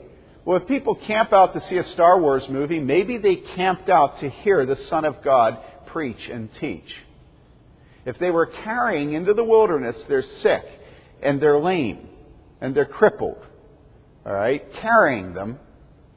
Well, 0.43 0.57
if 0.57 0.67
people 0.67 0.95
camp 0.95 1.33
out 1.33 1.53
to 1.53 1.67
see 1.67 1.77
a 1.77 1.83
Star 1.89 2.19
Wars 2.19 2.47
movie, 2.49 2.79
maybe 2.79 3.17
they 3.17 3.35
camped 3.35 3.89
out 3.89 4.19
to 4.21 4.29
hear 4.29 4.65
the 4.65 4.77
Son 4.77 5.05
of 5.05 5.21
God 5.21 5.59
preach 5.87 6.29
and 6.29 6.49
teach. 6.55 6.95
If 8.05 8.17
they 8.17 8.31
were 8.31 8.45
carrying 8.45 9.13
into 9.13 9.33
the 9.33 9.43
wilderness, 9.43 10.01
they're 10.07 10.23
sick 10.23 10.63
and 11.21 11.39
they're 11.39 11.59
lame 11.59 12.07
and 12.61 12.73
they're 12.73 12.85
crippled 12.85 13.45
all 14.27 14.33
right, 14.33 14.61
carrying 14.73 15.33
them, 15.33 15.57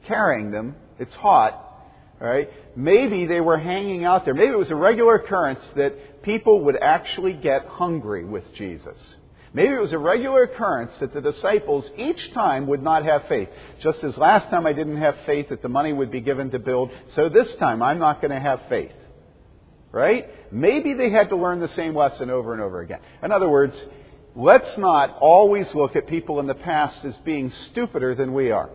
carrying 0.05 0.51
them. 0.51 0.75
It's 0.99 1.13
hot, 1.15 1.53
all 2.21 2.27
right. 2.27 2.49
Maybe 2.75 3.25
they 3.25 3.39
were 3.39 3.57
hanging 3.57 4.03
out 4.03 4.25
there. 4.25 4.33
Maybe 4.33 4.51
it 4.51 4.57
was 4.57 4.69
a 4.69 4.75
regular 4.75 5.15
occurrence 5.15 5.63
that 5.77 6.21
people 6.21 6.65
would 6.65 6.75
actually 6.75 7.33
get 7.33 7.65
hungry 7.65 8.25
with 8.25 8.43
Jesus. 8.53 8.97
Maybe 9.53 9.73
it 9.73 9.79
was 9.79 9.93
a 9.93 9.97
regular 9.97 10.43
occurrence 10.43 10.91
that 10.99 11.13
the 11.13 11.21
disciples 11.21 11.89
each 11.97 12.33
time 12.33 12.67
would 12.67 12.83
not 12.83 13.05
have 13.05 13.27
faith. 13.27 13.49
Just 13.81 14.03
as 14.03 14.17
last 14.17 14.49
time 14.49 14.65
I 14.65 14.73
didn't 14.73 14.97
have 14.97 15.15
faith 15.25 15.49
that 15.49 15.61
the 15.61 15.69
money 15.69 15.93
would 15.93 16.11
be 16.11 16.21
given 16.21 16.51
to 16.51 16.59
build, 16.59 16.91
so 17.07 17.29
this 17.29 17.53
time 17.55 17.81
I'm 17.81 17.99
not 17.99 18.21
going 18.21 18.31
to 18.31 18.39
have 18.39 18.61
faith. 18.67 18.93
Right? 19.91 20.29
Maybe 20.53 20.93
they 20.93 21.09
had 21.09 21.29
to 21.29 21.35
learn 21.37 21.59
the 21.59 21.69
same 21.69 21.95
lesson 21.95 22.29
over 22.29 22.53
and 22.53 22.61
over 22.61 22.81
again. 22.81 22.99
In 23.23 23.31
other 23.31 23.49
words, 23.49 23.75
let's 24.35 24.77
not 24.77 25.17
always 25.19 25.73
look 25.73 25.95
at 25.95 26.07
people 26.07 26.39
in 26.39 26.47
the 26.47 26.55
past 26.55 27.03
as 27.05 27.15
being 27.17 27.51
stupider 27.71 28.15
than 28.15 28.33
we 28.33 28.51
are. 28.51 28.69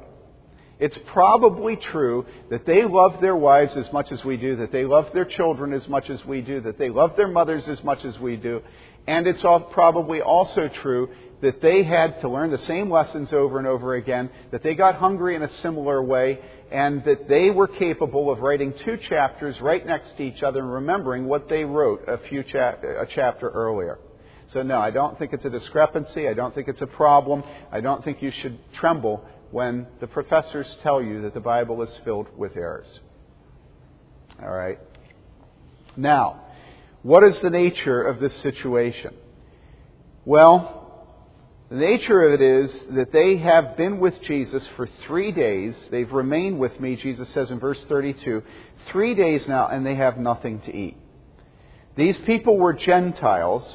It's 0.79 0.99
probably 1.07 1.77
true 1.77 2.27
that 2.51 2.67
they 2.67 2.85
love 2.85 3.21
their 3.23 3.37
wives 3.37 3.75
as 3.77 3.91
much 3.93 4.13
as 4.13 4.23
we 4.25 4.37
do, 4.37 4.57
that 4.57 4.73
they 4.73 4.85
love 4.85 5.11
their 5.15 5.25
children 5.25 5.73
as 5.73 5.89
much 5.89 6.11
as 6.11 6.23
we 6.27 6.43
do, 6.43 6.61
that 6.61 6.79
they 6.79 6.91
love 6.91 7.17
their 7.17 7.29
mothers 7.29 7.67
as 7.67 7.83
much 7.83 8.05
as 8.05 8.19
we 8.19 8.37
do. 8.37 8.61
And 9.07 9.27
it's 9.27 9.41
probably 9.41 10.21
also 10.21 10.69
true 10.69 11.09
that 11.41 11.63
they 11.63 11.83
had 11.83 12.21
to 12.21 12.29
learn 12.29 12.51
the 12.51 12.59
same 12.59 12.91
lessons 12.91 13.33
over 13.33 13.59
and 13.59 13.67
over 13.67 13.95
again, 13.95 14.29
that 14.51 14.63
they 14.63 14.75
got 14.75 14.97
hungry 14.97 15.35
in 15.35 15.43
a 15.43 15.53
similar 15.61 16.03
way, 16.03 16.41
and 16.71 17.03
that 17.05 17.29
they 17.29 17.51
were 17.51 17.69
capable 17.69 18.31
of 18.31 18.41
writing 18.41 18.75
two 18.85 18.99
chapters 19.09 19.59
right 19.61 19.87
next 19.87 20.17
to 20.17 20.25
each 20.25 20.43
other 20.43 20.61
and 20.61 20.73
remembering 20.73 21.27
what 21.27 21.49
they 21.49 21.65
wrote 21.65 22.07
a 22.07 22.19
few 22.29 22.43
cha- 22.43 22.77
a 22.83 23.07
chapter 23.07 23.49
earlier. 23.49 23.99
So, 24.49 24.63
no, 24.63 24.79
I 24.79 24.91
don't 24.91 25.19
think 25.19 25.33
it's 25.33 25.45
a 25.45 25.51
discrepancy. 25.51 26.29
I 26.29 26.35
don't 26.35 26.55
think 26.55 26.69
it's 26.69 26.83
a 26.83 26.87
problem. 26.87 27.43
I 27.73 27.81
don't 27.81 28.05
think 28.05 28.23
you 28.23 28.31
should 28.31 28.59
tremble 28.75 29.25
when 29.51 29.87
the 30.01 30.07
professors 30.07 30.77
tell 30.83 31.03
you 31.03 31.23
that 31.23 31.35
the 31.35 31.41
Bible 31.41 31.83
is 31.83 31.93
filled 32.05 32.29
with 32.37 32.57
errors. 32.57 33.01
All 34.41 34.51
right? 34.51 34.79
Now, 35.97 36.43
what 37.03 37.25
is 37.25 37.41
the 37.41 37.51
nature 37.51 38.03
of 38.03 38.21
this 38.21 38.37
situation? 38.37 39.15
Well, 40.25 40.87
the 41.69 41.77
nature 41.77 42.23
of 42.23 42.33
it 42.35 42.41
is 42.41 42.85
that 42.91 43.13
they 43.13 43.39
have 43.39 43.77
been 43.77 43.99
with 43.99 44.21
Jesus 44.23 44.65
for 44.77 44.89
three 45.07 45.33
days. 45.33 45.77
They've 45.91 46.13
remained 46.13 46.59
with 46.59 46.79
me, 46.79 46.95
Jesus 46.97 47.29
says 47.31 47.51
in 47.51 47.59
verse 47.59 47.83
32, 47.89 48.43
three 48.89 49.15
days 49.15 49.49
now, 49.49 49.67
and 49.69 49.85
they 49.85 49.97
have 49.97 50.19
nothing 50.19 50.61
to 50.61 50.77
eat. 50.77 50.97
These 51.97 52.19
people 52.19 52.57
were 52.59 52.75
Gentiles 52.75 53.67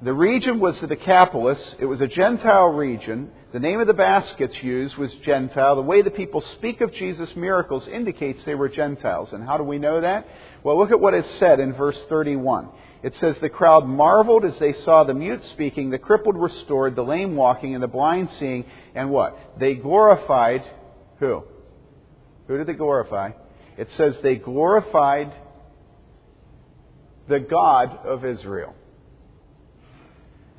the 0.00 0.12
region 0.12 0.60
was 0.60 0.78
the 0.80 0.86
Decapolis. 0.86 1.74
It 1.80 1.86
was 1.86 2.00
a 2.00 2.06
Gentile 2.06 2.68
region. 2.68 3.32
The 3.52 3.58
name 3.58 3.80
of 3.80 3.88
the 3.88 3.94
baskets 3.94 4.62
used 4.62 4.96
was 4.96 5.12
Gentile. 5.24 5.74
The 5.74 5.82
way 5.82 6.02
the 6.02 6.10
people 6.10 6.40
speak 6.40 6.80
of 6.80 6.92
Jesus' 6.92 7.34
miracles 7.34 7.88
indicates 7.88 8.44
they 8.44 8.54
were 8.54 8.68
Gentiles. 8.68 9.32
And 9.32 9.42
how 9.42 9.56
do 9.56 9.64
we 9.64 9.78
know 9.78 10.00
that? 10.00 10.28
Well, 10.62 10.78
look 10.78 10.92
at 10.92 11.00
what 11.00 11.14
is 11.14 11.26
said 11.38 11.58
in 11.58 11.72
verse 11.72 12.00
31. 12.08 12.68
It 13.02 13.16
says, 13.16 13.38
The 13.38 13.48
crowd 13.48 13.88
marveled 13.88 14.44
as 14.44 14.56
they 14.60 14.72
saw 14.72 15.02
the 15.02 15.14
mute 15.14 15.42
speaking, 15.46 15.90
the 15.90 15.98
crippled 15.98 16.36
restored, 16.36 16.94
the 16.94 17.02
lame 17.02 17.34
walking, 17.34 17.74
and 17.74 17.82
the 17.82 17.88
blind 17.88 18.30
seeing, 18.32 18.66
and 18.94 19.10
what? 19.10 19.36
They 19.58 19.74
glorified 19.74 20.62
who? 21.18 21.42
Who 22.46 22.56
did 22.56 22.68
they 22.68 22.74
glorify? 22.74 23.30
It 23.76 23.90
says 23.92 24.16
they 24.22 24.36
glorified 24.36 25.32
the 27.28 27.40
God 27.40 28.06
of 28.06 28.24
Israel. 28.24 28.74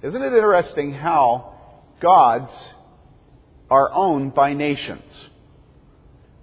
Isn't 0.01 0.22
it 0.22 0.34
interesting 0.34 0.94
how 0.94 1.56
gods 2.00 2.51
are 3.70 3.91
owned 3.91 4.34
by 4.34 4.53
nations? 4.53 5.25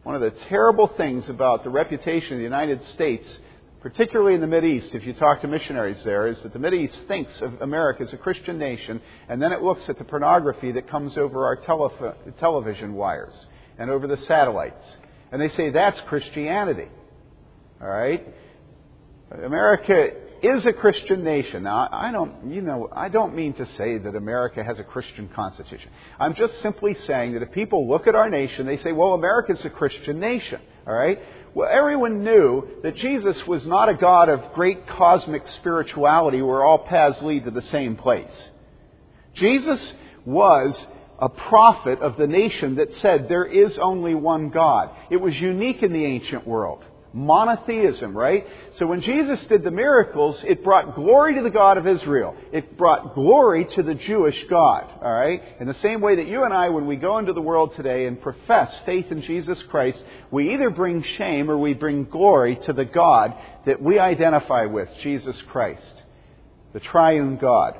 One 0.03 0.15
of 0.15 0.21
the 0.21 0.31
terrible 0.31 0.89
things 0.89 1.29
about 1.31 1.65
the 1.65 1.71
reputation 1.71 2.35
of 2.35 2.39
the 2.39 2.45
United 2.45 2.85
States, 2.89 3.39
particularly 3.81 4.35
in 4.35 4.43
the 4.43 4.47
Mideast, 4.47 4.95
if 4.95 5.07
you 5.07 5.15
talk 5.15 5.41
to 5.41 5.49
missionaries 5.49 6.05
there, 6.05 6.27
is 6.27 6.43
that 6.43 6.53
the 6.53 6.59
Mideast 6.59 7.09
thinks 7.09 7.41
of 7.41 7.63
America 7.63 8.03
as 8.03 8.13
a 8.13 8.19
Christian 8.19 8.59
nation, 8.59 9.01
and 9.29 9.41
then 9.41 9.53
it 9.53 9.63
looks 9.63 9.89
at 9.89 9.97
the 9.97 10.05
pornography 10.05 10.73
that 10.73 10.87
comes 10.87 11.17
over 11.17 11.47
our 11.47 11.57
television 11.57 12.93
wires 12.93 13.47
and 13.79 13.91
over 13.91 14.07
the 14.07 14.19
satellites. 14.19 14.97
And 15.33 15.41
they 15.41 15.49
say 15.49 15.71
that's 15.71 16.01
Christianity. 16.03 16.89
All 17.81 17.89
right? 17.89 18.27
America 19.43 20.11
is 20.43 20.67
a 20.67 20.73
Christian 20.73 21.25
nation. 21.25 21.63
Now, 21.65 21.89
I 21.91 22.13
don't, 22.13 22.51
you 22.51 22.63
know, 22.63 22.89
I 22.93 23.09
don't 23.09 23.35
mean 23.35 23.53
to 23.55 23.67
say 23.77 23.99
that 23.99 24.15
America 24.15 24.63
has 24.63 24.79
a 24.79 24.85
Christian 24.85 25.29
constitution. 25.29 25.91
I'm 26.19 26.35
just 26.35 26.61
simply 26.61 26.95
saying 26.95 27.35
that 27.35 27.43
if 27.43 27.53
people 27.53 27.89
look 27.89 28.07
at 28.07 28.15
our 28.15 28.31
nation, 28.31 28.67
they 28.67 28.79
say, 28.79 28.93
well, 28.93 29.15
America's 29.15 29.65
a 29.65 29.71
Christian 29.71 30.21
nation. 30.21 30.61
All 30.87 30.95
right? 30.95 31.19
Well, 31.55 31.69
everyone 31.71 32.23
knew 32.23 32.69
that 32.83 32.97
Jesus 32.97 33.47
was 33.47 33.67
not 33.67 33.89
a 33.89 33.95
God 33.95 34.29
of 34.29 34.53
great 34.55 34.87
cosmic 34.87 35.47
spirituality 35.49 36.43
where 36.43 36.63
all 36.63 36.79
paths 36.79 37.23
lead 37.23 37.45
to 37.45 37.51
the 37.51 37.63
same 37.63 37.97
place. 37.97 38.51
Jesus 39.35 39.95
was 40.25 40.87
a 41.19 41.29
prophet 41.29 42.01
of 42.01 42.17
the 42.17 42.27
nation 42.27 42.77
that 42.77 42.97
said 42.99 43.29
there 43.29 43.45
is 43.45 43.79
only 43.79 44.15
one 44.15 44.51
God. 44.51 44.91
It 45.11 45.17
was 45.17 45.35
unique 45.41 45.83
in 45.83 45.93
the 45.93 46.05
ancient 46.05 46.47
world 46.47 46.85
monotheism, 47.17 48.15
right? 48.17 48.47
So 48.73 48.87
when 48.87 49.01
Jesus 49.01 49.43
did 49.47 49.65
the 49.65 49.71
miracles, 49.71 50.39
it 50.47 50.63
brought 50.63 50.95
glory 50.95 51.35
to 51.37 51.43
the 51.43 51.51
God 51.51 51.79
of 51.79 51.87
Israel. 51.89 52.37
It 52.53 52.77
brought 52.77 53.15
glory 53.15 53.65
to 53.65 53.83
the 53.83 53.95
Jewish 53.95 54.37
God, 54.51 54.85
all 55.03 55.13
right? 55.13 55.43
In 55.59 55.67
the 55.67 55.75
same 55.75 56.03
way 56.03 56.17
that 56.17 56.27
you 56.27 56.45
and 56.45 56.53
I, 56.53 56.69
when 56.69 56.87
we 56.87 56.97
go 56.97 57.17
into 57.17 57.33
the 57.33 57.41
world 57.41 57.75
today 57.75 58.07
and 58.07 58.21
profess 58.21 58.73
faith 58.85 59.11
in 59.11 59.23
Jesus 59.23 59.61
Christ, 59.71 60.05
we 60.31 60.53
either 60.53 60.69
bring 60.69 61.03
shame 61.17 61.51
or 61.51 61.57
we 61.57 61.73
bring 61.73 62.05
glory 62.05 62.57
to 62.57 62.75
the 62.75 62.85
God 62.85 63.35
that 63.65 63.81
we 63.81 63.99
identify 63.99 64.67
with, 64.67 64.91
Jesus 65.03 65.41
Christ, 65.49 66.03
the 66.75 66.81
triune 66.81 67.39
God. 67.39 67.79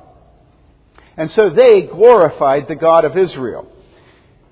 And 1.19 1.31
so 1.31 1.51
they 1.51 1.83
glorified 1.83 2.69
the 2.69 2.75
God 2.75 3.05
of 3.05 3.19
Israel. 3.19 3.71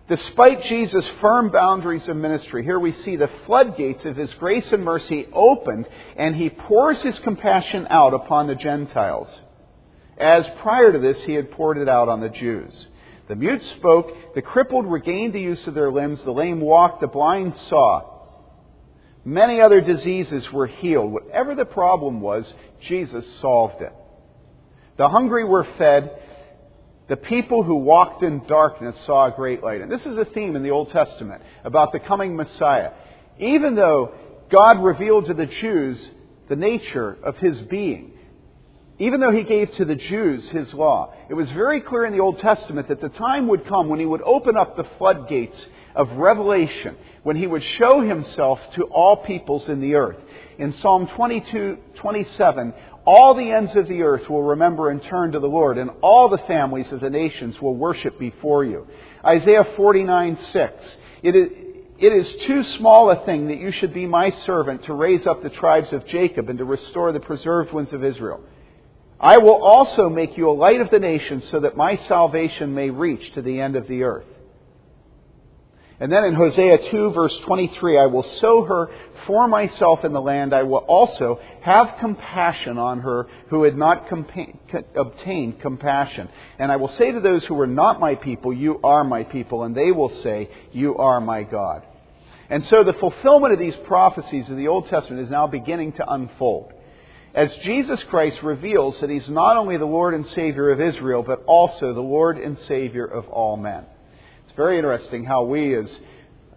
Despite 0.07 0.65
Jesus' 0.65 1.09
firm 1.21 1.49
boundaries 1.49 2.07
of 2.09 2.17
ministry, 2.17 2.63
here 2.63 2.79
we 2.79 2.93
see 2.93 3.17
the 3.17 3.31
floodgates 3.47 4.05
of 4.05 4.17
his 4.17 4.33
grace 4.35 4.71
and 4.71 4.85
mercy 4.85 5.27
opened, 5.33 5.89
and 6.17 6.37
he 6.37 6.51
pours 6.51 7.01
his 7.01 7.19
compassion 7.21 7.87
out 7.89 8.13
upon 8.13 8.47
the 8.47 8.55
Gentiles, 8.55 9.29
as 10.19 10.47
prior 10.61 10.93
to 10.93 10.99
this 10.99 11.23
he 11.23 11.33
had 11.33 11.51
poured 11.51 11.79
it 11.79 11.89
out 11.89 12.11
on 12.11 12.21
the 12.21 12.29
Jews. 12.29 12.87
The 13.29 13.37
mute 13.37 13.63
spoke, 13.63 14.35
the 14.35 14.43
crippled 14.43 14.85
regained 14.85 15.33
the 15.33 15.41
use 15.41 15.67
of 15.67 15.73
their 15.73 15.91
limbs, 15.91 16.23
the 16.23 16.33
lame 16.33 16.61
walked, 16.61 17.01
the 17.01 17.07
blind 17.07 17.57
saw. 17.57 18.03
Many 19.25 19.63
other 19.63 19.81
diseases 19.81 20.53
were 20.53 20.67
healed. 20.67 21.11
Whatever 21.13 21.55
the 21.55 21.65
problem 21.65 22.21
was, 22.21 22.53
Jesus 22.83 23.27
solved 23.41 23.81
it. 23.81 23.95
The 24.99 25.09
hungry 25.09 25.45
were 25.45 25.65
fed, 25.79 26.11
the 27.09 27.17
people 27.17 27.63
who 27.63 27.75
walked 27.77 28.23
in 28.23 28.47
darkness 28.47 28.99
saw 29.05 29.27
a 29.27 29.31
great 29.31 29.63
light. 29.63 29.81
And 29.81 29.91
this 29.91 30.07
is 30.07 30.17
a 30.17 30.25
theme 30.25 30.57
in 30.57 30.63
the 30.63 30.71
Old 30.71 30.91
Testament 30.91 31.43
about 31.63 31.93
the 31.93 32.01
coming 32.01 32.35
Messiah. 32.35 32.93
Even 33.39 33.75
though 33.75 34.13
God 34.51 34.83
revealed 34.83 35.27
to 35.27 35.35
the 35.35 35.47
Jews 35.47 36.11
the 36.49 36.57
nature 36.57 37.17
of 37.23 37.37
his 37.39 37.59
being. 37.63 38.13
Even 38.99 39.19
though 39.19 39.33
he 39.33 39.43
gave 39.43 39.73
to 39.75 39.85
the 39.85 39.97
Jews 39.97 40.49
his 40.51 40.73
law, 40.73 41.13
it 41.29 41.35
was 41.35 41.51
very 41.51 41.81
clear 41.81 42.05
in 42.05 42.13
the 42.13 42.21
Old 42.21 42.39
Testament 42.39 42.89
that 42.89 43.01
the 43.01 43.09
time 43.09 43.49
would 43.49 43.67
come 43.67 43.89
when 43.89 43.99
he 43.99 44.07
would 44.07 44.23
open 44.23 44.57
up 44.57 44.77
the 44.77 44.87
floodgates 44.99 45.67
of 45.97 46.13
revelation, 46.13 46.97
when 47.25 47.37
he 47.37 47.47
would 47.47 47.63
show 47.63 48.01
himself 48.01 48.61
to 48.75 48.85
all 48.85 49.17
peoples 49.17 49.69
in 49.69 49.81
the 49.81 49.97
earth. 49.97 50.19
In 50.59 50.73
Psalm 50.75 51.09
22, 51.09 51.79
27, 51.97 52.75
all 53.07 53.35
the 53.35 53.51
ends 53.51 53.75
of 53.77 53.87
the 53.89 54.03
earth 54.03 54.29
will 54.31 54.43
remember 54.43 54.91
and 54.91 55.03
turn 55.03 55.33
to 55.33 55.41
the 55.41 55.49
Lord, 55.49 55.79
and 55.79 55.91
all 56.01 56.29
the 56.29 56.39
families 56.39 56.91
of 56.93 57.01
the 57.01 57.11
nations 57.11 57.61
will 57.61 57.75
worship 57.75 58.19
before 58.19 58.65
you. 58.65 58.87
Isaiah 59.25 59.65
49, 59.77 60.39
6. 60.39 60.97
It 61.23 61.37
is, 61.37 61.49
it 61.99 62.13
is 62.13 62.35
too 62.47 62.63
small 62.63 63.11
a 63.11 63.25
thing 63.25 63.49
that 63.49 63.59
you 63.59 63.71
should 63.71 63.95
be 63.95 64.07
my 64.07 64.31
servant 64.31 64.85
to 64.85 64.95
raise 64.95 65.27
up 65.27 65.43
the 65.43 65.51
tribes 65.51 65.93
of 65.93 66.07
Jacob 66.07 66.49
and 66.49 66.59
to 66.59 66.65
restore 66.65 67.13
the 67.13 67.21
preserved 67.21 67.73
ones 67.73 67.93
of 67.93 68.03
Israel. 68.03 68.41
I 69.21 69.39
will 69.39 69.63
also 69.63 70.09
make 70.09 70.37
you 70.37 70.51
a 70.51 70.53
light 70.53 70.81
of 70.81 70.91
the 70.91 70.99
nations 70.99 71.49
so 71.51 71.61
that 71.61 71.77
my 71.77 71.97
salvation 71.97 72.75
may 72.75 72.91
reach 72.91 73.33
to 73.35 73.43
the 73.43 73.61
end 73.61 73.77
of 73.77 73.87
the 73.87 74.03
earth. 74.03 74.27
And 76.01 76.11
then 76.11 76.25
in 76.25 76.35
Hosea 76.35 76.91
2, 76.91 77.13
verse 77.13 77.37
23, 77.45 77.99
I 77.99 78.07
will 78.07 78.25
sow 78.25 78.65
her 78.65 78.91
for 79.27 79.47
myself 79.47 80.05
in 80.05 80.13
the 80.13 80.21
land. 80.21 80.53
I 80.53 80.65
will 80.65 80.79
also 80.79 81.41
have 81.61 81.99
compassion 82.01 82.79
on 82.79 83.01
her 83.01 83.29
who 83.49 83.63
had 83.63 83.77
not 83.77 84.09
compa- 84.09 84.57
obtained 84.97 85.61
compassion. 85.61 86.29
And 86.59 86.73
I 86.73 86.77
will 86.77 86.89
say 86.89 87.13
to 87.13 87.21
those 87.21 87.45
who 87.45 87.55
were 87.55 87.69
not 87.69 88.01
my 88.01 88.17
people, 88.17 88.53
You 88.53 88.81
are 88.83 89.05
my 89.05 89.23
people. 89.23 89.63
And 89.63 89.75
they 89.75 89.93
will 89.93 90.11
say, 90.23 90.51
You 90.73 90.97
are 90.97 91.21
my 91.21 91.45
God. 91.45 91.85
And 92.51 92.65
so 92.65 92.83
the 92.83 92.93
fulfillment 92.95 93.53
of 93.53 93.61
these 93.61 93.77
prophecies 93.85 94.51
of 94.51 94.57
the 94.57 94.69
Old 94.69 94.89
Testament 94.89 95.23
is 95.23 95.31
now 95.31 95.47
beginning 95.47 95.93
to 95.93 96.13
unfold. 96.13 96.73
As 97.35 97.55
Jesus 97.59 98.03
Christ 98.05 98.43
reveals 98.43 99.01
that 99.01 99.11
He's 99.11 99.29
not 99.29 99.57
only 99.57 99.77
the 99.77 99.85
Lord 99.85 100.15
and 100.15 100.27
Savior 100.27 100.71
of 100.71 100.81
Israel, 100.81 101.23
but 101.23 101.45
also 101.47 101.95
the 101.95 102.01
Lord 102.01 102.37
and 102.37 102.59
Savior 102.61 103.05
of 103.05 103.29
all 103.29 103.57
men. 103.57 103.87
It's 104.45 104.57
very 104.57 104.77
interesting 104.77 105.25
how 105.25 105.45
we, 105.45 105.75
as 105.75 105.91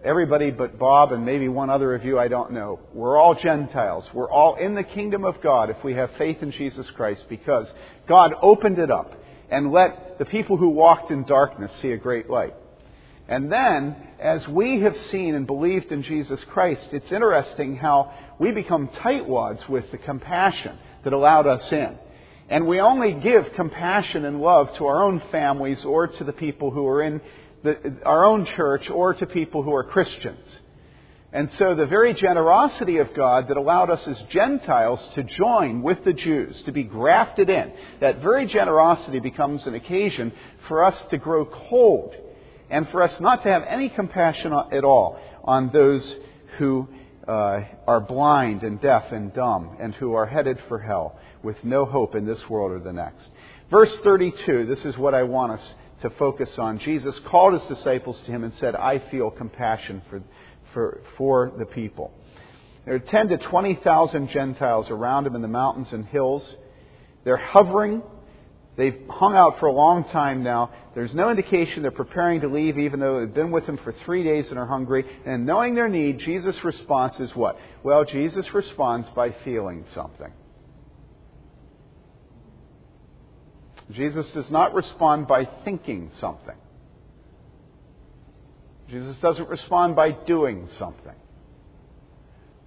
everybody 0.04 0.52
but 0.52 0.78
Bob 0.78 1.14
and 1.14 1.26
maybe 1.26 1.48
one 1.48 1.70
other 1.70 1.96
of 1.96 2.04
you 2.04 2.20
I 2.20 2.28
don't 2.28 2.52
know, 2.52 2.80
we're 2.94 3.18
all 3.18 3.34
Gentiles. 3.34 4.08
We're 4.14 4.30
all 4.30 4.56
in 4.56 4.76
the 4.76 4.84
kingdom 4.84 5.24
of 5.24 5.42
God 5.42 5.70
if 5.70 5.82
we 5.84 5.94
have 5.94 6.12
faith 6.18 6.44
in 6.44 6.52
Jesus 6.52 6.88
Christ 6.92 7.26
because 7.30 7.74
God 8.08 8.34
opened 8.42 8.78
it 8.78 8.92
up 8.92 9.14
and 9.50 9.72
let 9.72 10.20
the 10.20 10.26
people 10.26 10.58
who 10.58 10.70
walked 10.70 11.12
in 11.12 11.24
darkness 11.24 11.72
see 11.82 11.92
a 11.92 11.98
great 11.98 12.30
light. 12.30 12.54
And 13.30 13.52
then, 13.52 13.96
as 14.20 14.46
we 14.48 14.82
have 14.82 14.98
seen 15.10 15.34
and 15.34 15.48
believed 15.48 15.92
in 15.92 16.04
Jesus 16.04 16.44
Christ, 16.46 16.90
it's 16.92 17.12
interesting 17.12 17.78
how 17.78 18.14
we 18.38 18.52
become 18.52 18.90
tightwads 18.90 19.68
with 19.70 19.90
the 19.92 19.98
compassion 19.98 20.78
that 21.04 21.14
allowed 21.14 21.48
us 21.48 21.72
in. 21.72 21.98
And 22.50 22.68
we 22.68 22.80
only 22.80 23.14
give 23.14 23.52
compassion 23.54 24.24
and 24.24 24.42
love 24.42 24.74
to 24.78 24.86
our 24.86 25.04
own 25.04 25.22
families 25.32 25.84
or 25.84 26.08
to 26.08 26.24
the 26.24 26.32
people 26.32 26.72
who 26.72 26.88
are 26.88 27.02
in 27.02 27.20
the, 27.64 27.98
our 28.06 28.26
own 28.26 28.46
church 28.46 28.90
or 28.90 29.14
to 29.14 29.26
people 29.26 29.64
who 29.64 29.74
are 29.74 29.84
Christians. 29.84 30.60
And 31.34 31.52
so 31.54 31.76
the 31.76 31.86
very 31.86 32.14
generosity 32.14 32.98
of 32.98 33.14
God 33.14 33.50
that 33.50 33.58
allowed 33.58 33.90
us 33.90 34.08
as 34.08 34.20
Gentiles 34.30 35.06
to 35.16 35.24
join 35.24 35.82
with 35.82 36.04
the 36.04 36.14
Jews, 36.14 36.62
to 36.64 36.72
be 36.72 36.84
grafted 36.84 37.50
in, 37.50 37.74
that 38.00 38.22
very 38.22 38.46
generosity 38.46 39.20
becomes 39.20 39.68
an 39.68 39.76
occasion 39.76 40.32
for 40.68 40.84
us 40.84 41.00
to 41.10 41.18
grow 41.18 41.46
cold 41.46 42.16
and 42.70 42.88
for 42.90 43.02
us 43.02 43.20
not 43.20 43.44
to 43.44 43.50
have 43.50 43.64
any 43.64 43.90
compassion 43.90 44.54
at 44.72 44.84
all 44.84 45.20
on 45.44 45.70
those 45.72 46.16
who 46.58 46.88
uh, 47.28 47.62
are 47.86 48.00
blind 48.00 48.64
and 48.64 48.80
deaf 48.80 49.12
and 49.12 49.34
dumb 49.34 49.76
and 49.80 49.94
who 49.96 50.14
are 50.14 50.26
headed 50.26 50.58
for 50.68 50.80
hell 50.80 51.20
with 51.44 51.62
no 51.64 51.86
hope 51.86 52.16
in 52.16 52.26
this 52.26 52.50
world 52.50 52.72
or 52.72 52.80
the 52.80 52.94
next. 52.94 53.30
Verse 53.70 53.94
32, 53.98 54.66
this 54.66 54.86
is 54.86 54.98
what 54.98 55.14
I 55.14 55.24
want 55.24 55.52
us 55.52 55.76
to 56.02 56.10
focus 56.12 56.58
on. 56.58 56.80
Jesus 56.80 57.18
called 57.20 57.54
his 57.54 57.66
disciples 57.66 58.20
to 58.22 58.32
him 58.32 58.44
and 58.44 58.54
said, 58.56 58.76
I 58.76 59.00
feel 59.00 59.32
compassion 59.32 60.02
for, 60.10 60.22
for, 60.74 61.02
for 61.18 61.54
the 61.58 61.66
people. 61.66 62.14
There 62.86 62.96
are 62.96 63.00
10 63.00 63.30
to 63.30 63.38
20,000 63.38 64.30
Gentiles 64.30 64.90
around 64.90 65.28
him 65.28 65.36
in 65.36 65.42
the 65.42 65.48
mountains 65.48 65.92
and 65.92 66.06
hills. 66.06 66.56
They're 67.24 67.36
hovering. 67.36 68.02
They've 68.78 69.02
hung 69.10 69.36
out 69.36 69.60
for 69.60 69.66
a 69.66 69.74
long 69.74 70.04
time 70.06 70.44
now. 70.44 70.72
There's 70.94 71.14
no 71.14 71.32
indication 71.32 71.82
they're 71.82 71.92
preparing 71.92 72.42
to 72.42 72.48
leave, 72.48 72.78
even 72.78 73.00
though 73.00 73.20
they've 73.20 73.34
been 73.34 73.52
with 73.52 73.66
him 73.66 73.78
for 73.78 73.92
three 74.06 74.24
days 74.24 74.50
and 74.52 74.60
are 74.60 74.68
hungry. 74.68 75.04
And 75.26 75.46
knowing 75.46 75.74
their 75.74 75.90
need, 75.90 76.20
Jesus' 76.20 76.64
response 76.64 77.20
is 77.20 77.36
what? 77.36 77.60
Well, 77.84 78.06
Jesus 78.06 78.54
responds 78.54 79.10
by 79.10 79.32
feeling 79.44 79.84
something. 79.94 80.32
Jesus 83.92 84.30
does 84.32 84.50
not 84.52 84.74
respond 84.74 85.28
by 85.28 85.46
thinking 85.64 86.12
something. 86.20 86.56
Jesus 88.90 89.18
doesn't 89.18 89.50
respond 89.50 89.96
by 89.96 90.12
doing 90.12 90.68
something. 90.78 91.16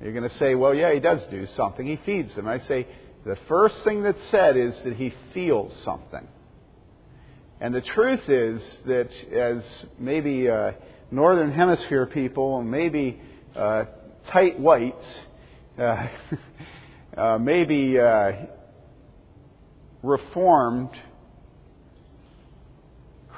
You're 0.00 0.12
going 0.12 0.28
to 0.28 0.36
say, 0.36 0.54
well, 0.54 0.74
yeah, 0.74 0.92
he 0.92 1.00
does 1.00 1.22
do 1.30 1.46
something. 1.56 1.86
He 1.86 1.96
feeds 1.96 2.34
them. 2.34 2.48
I 2.48 2.58
say, 2.60 2.86
the 3.24 3.36
first 3.48 3.84
thing 3.84 4.02
that's 4.02 4.22
said 4.30 4.56
is 4.56 4.78
that 4.84 4.94
he 4.94 5.12
feels 5.34 5.74
something. 5.82 6.26
And 7.60 7.74
the 7.74 7.82
truth 7.82 8.26
is 8.28 8.62
that 8.86 9.10
as 9.30 9.62
maybe 9.98 10.48
uh, 10.48 10.72
Northern 11.10 11.52
Hemisphere 11.52 12.06
people, 12.06 12.62
maybe 12.62 13.20
uh, 13.54 13.84
tight 14.28 14.58
whites, 14.58 15.04
uh, 15.78 16.08
uh 17.16 17.38
maybe 17.38 17.98
uh, 17.98 18.32
Reformed 20.02 20.90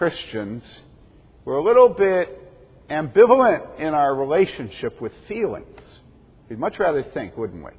Christians, 0.03 0.65
we're 1.45 1.59
a 1.59 1.63
little 1.63 1.91
bit 1.91 2.29
ambivalent 2.91 3.79
in 3.79 3.95
our 3.95 4.13
relationship 4.13 5.01
with 5.01 5.13
feelings. 5.29 5.81
We'd 6.49 6.59
much 6.59 6.77
rather 6.81 7.05
think, 7.15 7.37
wouldn't 7.37 7.65
we? 7.65 7.71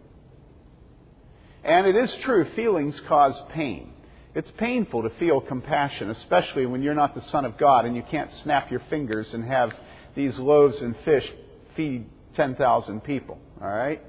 And 1.65 1.85
it 1.85 1.97
is 1.97 2.15
true, 2.21 2.49
feelings 2.55 2.97
cause 3.09 3.37
pain. 3.49 3.91
It's 4.35 4.49
painful 4.51 5.03
to 5.03 5.09
feel 5.19 5.41
compassion, 5.41 6.09
especially 6.11 6.65
when 6.65 6.81
you're 6.81 6.93
not 6.93 7.13
the 7.13 7.23
Son 7.23 7.43
of 7.43 7.57
God 7.57 7.83
and 7.83 7.93
you 7.93 8.03
can't 8.03 8.31
snap 8.43 8.71
your 8.71 8.81
fingers 8.89 9.33
and 9.33 9.43
have 9.43 9.73
these 10.15 10.39
loaves 10.39 10.79
and 10.79 10.95
fish 11.03 11.29
feed 11.75 12.05
10,000 12.35 13.01
people. 13.01 13.37
All 13.61 13.67
right? 13.67 14.01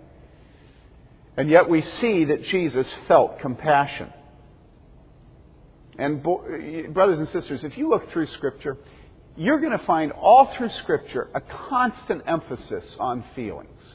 And 1.37 1.51
yet 1.51 1.69
we 1.69 1.83
see 1.83 2.27
that 2.27 2.45
Jesus 2.45 2.87
felt 3.09 3.41
compassion. 3.41 4.13
And 5.99 6.23
brothers 6.23 7.19
and 7.19 7.29
sisters, 7.29 7.63
if 7.65 7.79
you 7.79 7.89
look 7.89 8.11
through 8.11 8.27
Scripture, 8.27 8.77
you're 9.37 9.61
going 9.61 9.77
to 9.77 9.85
find 9.85 10.13
all 10.13 10.47
through 10.47 10.71
Scripture 10.71 11.29
a 11.35 11.41
constant 11.41 12.23
emphasis 12.27 12.97
on 12.99 13.25
feelings. 13.35 13.95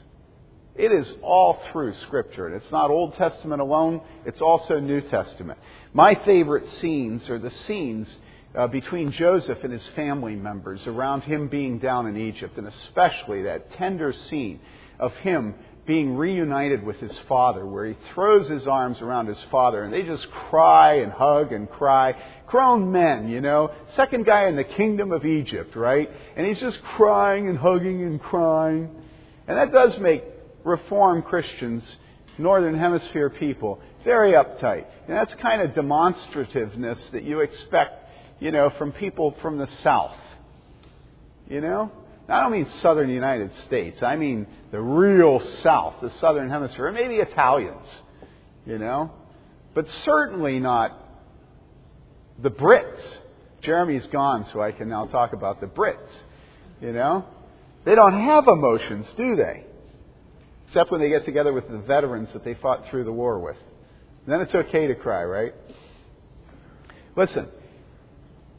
It 0.76 0.92
is 0.92 1.12
all 1.22 1.60
through 1.72 1.94
Scripture. 1.94 2.46
And 2.46 2.56
it's 2.56 2.70
not 2.70 2.90
Old 2.90 3.14
Testament 3.14 3.60
alone, 3.60 4.00
it's 4.24 4.40
also 4.40 4.80
New 4.80 5.00
Testament. 5.02 5.58
My 5.92 6.14
favorite 6.14 6.68
scenes 6.68 7.28
are 7.28 7.38
the 7.38 7.50
scenes 7.50 8.16
uh, 8.54 8.66
between 8.66 9.12
Joseph 9.12 9.62
and 9.62 9.72
his 9.72 9.86
family 9.94 10.34
members 10.34 10.86
around 10.86 11.22
him 11.22 11.48
being 11.48 11.78
down 11.78 12.06
in 12.06 12.16
Egypt, 12.16 12.58
and 12.58 12.66
especially 12.66 13.42
that 13.42 13.72
tender 13.72 14.12
scene 14.12 14.60
of 14.98 15.14
him 15.16 15.54
being 15.86 16.16
reunited 16.16 16.84
with 16.84 16.96
his 16.96 17.16
father, 17.28 17.66
where 17.66 17.86
he 17.86 17.96
throws 18.12 18.48
his 18.48 18.66
arms 18.66 19.00
around 19.00 19.26
his 19.26 19.40
father, 19.50 19.82
and 19.82 19.92
they 19.92 20.02
just 20.02 20.30
cry 20.30 21.00
and 21.00 21.12
hug 21.12 21.52
and 21.52 21.68
cry. 21.70 22.14
Grown 22.46 22.92
men, 22.92 23.28
you 23.28 23.40
know, 23.40 23.70
second 23.96 24.26
guy 24.26 24.46
in 24.46 24.56
the 24.56 24.64
kingdom 24.64 25.12
of 25.12 25.24
Egypt, 25.24 25.74
right? 25.76 26.10
And 26.36 26.46
he's 26.46 26.60
just 26.60 26.82
crying 26.82 27.48
and 27.48 27.58
hugging 27.58 28.02
and 28.02 28.20
crying. 28.20 28.90
And 29.48 29.56
that 29.56 29.72
does 29.72 29.98
make 29.98 30.22
Reformed 30.64 31.24
Christians, 31.24 31.82
Northern 32.38 32.78
Hemisphere 32.78 33.30
people, 33.30 33.80
very 34.04 34.32
uptight. 34.32 34.86
And 35.06 35.16
that's 35.16 35.34
kind 35.36 35.62
of 35.62 35.74
demonstrativeness 35.74 37.10
that 37.12 37.24
you 37.24 37.40
expect, 37.40 38.10
you 38.38 38.50
know, 38.50 38.70
from 38.70 38.92
people 38.92 39.34
from 39.42 39.58
the 39.58 39.66
South. 39.82 40.16
You 41.48 41.60
know? 41.60 41.90
I 42.30 42.40
don't 42.40 42.52
mean 42.52 42.68
southern 42.80 43.10
United 43.10 43.54
States. 43.66 44.02
I 44.02 44.16
mean 44.16 44.46
the 44.70 44.80
real 44.80 45.40
South, 45.62 45.96
the 46.00 46.10
southern 46.10 46.48
hemisphere, 46.48 46.90
maybe 46.92 47.16
Italians, 47.16 47.86
you 48.66 48.78
know, 48.78 49.10
but 49.74 49.88
certainly 50.04 50.60
not 50.60 50.96
the 52.38 52.50
Brits. 52.50 53.18
Jeremy's 53.62 54.06
gone, 54.06 54.46
so 54.52 54.62
I 54.62 54.72
can 54.72 54.88
now 54.88 55.06
talk 55.06 55.32
about 55.32 55.60
the 55.60 55.66
Brits, 55.66 55.96
you 56.80 56.92
know. 56.92 57.26
They 57.84 57.94
don't 57.94 58.18
have 58.24 58.46
emotions, 58.46 59.06
do 59.16 59.36
they? 59.36 59.64
Except 60.68 60.90
when 60.90 61.00
they 61.00 61.08
get 61.08 61.24
together 61.24 61.52
with 61.52 61.68
the 61.68 61.78
veterans 61.78 62.32
that 62.32 62.44
they 62.44 62.54
fought 62.54 62.86
through 62.88 63.04
the 63.04 63.12
war 63.12 63.38
with. 63.38 63.56
Then 64.26 64.40
it's 64.40 64.54
okay 64.54 64.86
to 64.86 64.94
cry, 64.94 65.24
right? 65.24 65.54
Listen, 67.16 67.48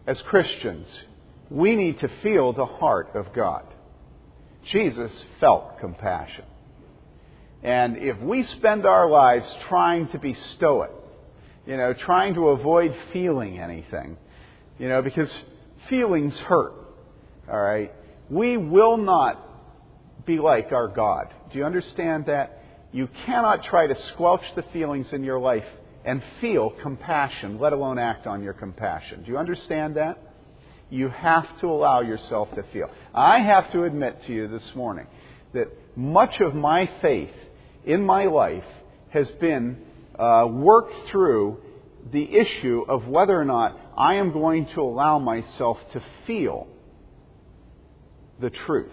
as 0.06 0.22
Christians, 0.24 0.88
we 1.52 1.76
need 1.76 2.00
to 2.00 2.08
feel 2.24 2.54
the 2.54 2.66
heart 2.66 3.10
of 3.14 3.34
God. 3.34 3.66
Jesus 4.64 5.12
felt 5.40 5.80
compassion. 5.80 6.46
And 7.62 7.98
if 7.98 8.20
we 8.22 8.44
spend 8.44 8.86
our 8.86 9.10
lives 9.10 9.46
trying 9.68 10.08
to 10.10 10.18
be 10.18 10.34
stoic, 10.56 10.92
you 11.68 11.76
know, 11.76 11.94
trying 11.94 12.36
to 12.36 12.50
avoid 12.50 12.96
feeling 13.12 13.60
anything, 13.60 14.18
you 14.80 14.88
know, 14.88 15.02
because 15.02 15.30
feelings 15.90 16.38
hurt, 16.40 16.74
all 17.52 17.60
right, 17.60 17.94
we 18.30 18.56
will 18.56 18.98
not 18.98 20.26
be 20.26 20.40
like 20.40 20.72
our 20.72 20.88
God. 20.88 21.34
Do 21.52 21.60
you 21.60 21.66
understand 21.66 22.28
that? 22.28 22.64
You 22.94 23.10
cannot 23.26 23.66
try 23.66 23.88
to 23.88 23.96
squelch 24.14 24.44
the 24.56 24.64
feelings 24.74 25.12
in 25.12 25.24
your 25.24 25.40
life 25.40 25.66
and 26.06 26.24
feel 26.40 26.70
compassion, 26.82 27.60
let 27.60 27.74
alone 27.74 28.00
act 28.00 28.26
on 28.26 28.42
your 28.42 28.54
compassion. 28.54 29.24
Do 29.24 29.32
you 29.32 29.38
understand 29.38 29.98
that? 29.98 30.31
You 30.92 31.08
have 31.08 31.48
to 31.62 31.68
allow 31.68 32.02
yourself 32.02 32.54
to 32.56 32.64
feel. 32.74 32.92
I 33.16 33.40
have 33.40 33.72
to 33.72 33.86
admit 33.86 34.24
to 34.28 34.34
you 34.34 34.50
this 34.50 34.76
morning 34.76 35.08
that 35.54 35.70
much 35.96 36.42
of 36.42 36.54
my 36.54 36.90
faith 37.02 37.34
in 37.86 38.06
my 38.06 38.26
life 38.26 38.66
has 39.10 39.30
been 39.32 39.78
uh, 40.20 40.48
worked 40.52 40.94
through 41.10 41.60
the 42.12 42.36
issue 42.36 42.84
of 42.88 43.08
whether 43.08 43.40
or 43.40 43.46
not 43.46 43.80
I 43.98 44.16
am 44.16 44.34
going 44.34 44.66
to 44.68 44.82
allow 44.82 45.18
myself 45.18 45.80
to 45.94 46.04
feel 46.28 46.68
the 48.42 48.50
truth. 48.50 48.92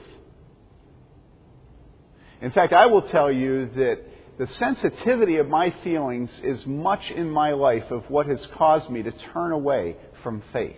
In 2.40 2.52
fact, 2.52 2.72
I 2.72 2.86
will 2.86 3.02
tell 3.02 3.32
you 3.32 3.70
that 3.74 3.98
the 4.38 4.46
sensitivity 4.54 5.38
of 5.38 5.48
my 5.48 5.74
feelings 5.82 6.30
is 6.44 6.64
much 6.64 7.10
in 7.10 7.28
my 7.28 7.52
life 7.54 7.90
of 7.90 8.08
what 8.08 8.26
has 8.26 8.46
caused 8.54 8.88
me 8.88 9.02
to 9.02 9.10
turn 9.10 9.50
away 9.50 9.96
from 10.22 10.44
faith. 10.52 10.76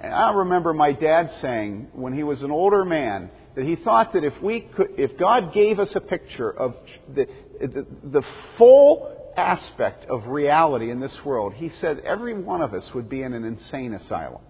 And 0.00 0.14
I 0.14 0.32
remember 0.32 0.72
my 0.72 0.92
dad 0.92 1.32
saying 1.40 1.88
when 1.92 2.14
he 2.14 2.22
was 2.22 2.42
an 2.42 2.50
older 2.50 2.84
man 2.84 3.30
that 3.54 3.64
he 3.64 3.76
thought 3.76 4.14
that 4.14 4.24
if 4.24 4.40
we 4.40 4.60
could, 4.60 4.94
if 4.96 5.16
God 5.18 5.52
gave 5.52 5.78
us 5.78 5.94
a 5.94 6.00
picture 6.00 6.50
of 6.50 6.74
the, 7.12 7.26
the, 7.60 7.86
the 8.02 8.22
full 8.56 9.16
aspect 9.36 10.06
of 10.06 10.26
reality 10.26 10.90
in 10.90 11.00
this 11.00 11.24
world, 11.24 11.54
he 11.54 11.70
said 11.80 12.00
every 12.00 12.34
one 12.34 12.62
of 12.62 12.72
us 12.72 12.94
would 12.94 13.08
be 13.08 13.22
in 13.22 13.34
an 13.34 13.44
insane 13.44 13.92
asylum. 13.92 14.40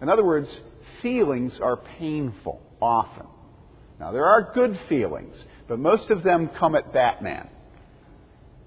In 0.00 0.08
other 0.08 0.24
words, 0.24 0.48
feelings 1.02 1.58
are 1.60 1.76
painful 1.76 2.62
often. 2.80 3.26
Now, 3.98 4.12
there 4.12 4.26
are 4.26 4.52
good 4.54 4.78
feelings, 4.88 5.34
but 5.66 5.80
most 5.80 6.10
of 6.10 6.22
them 6.22 6.48
come 6.48 6.76
at 6.76 6.92
Batman. 6.92 7.48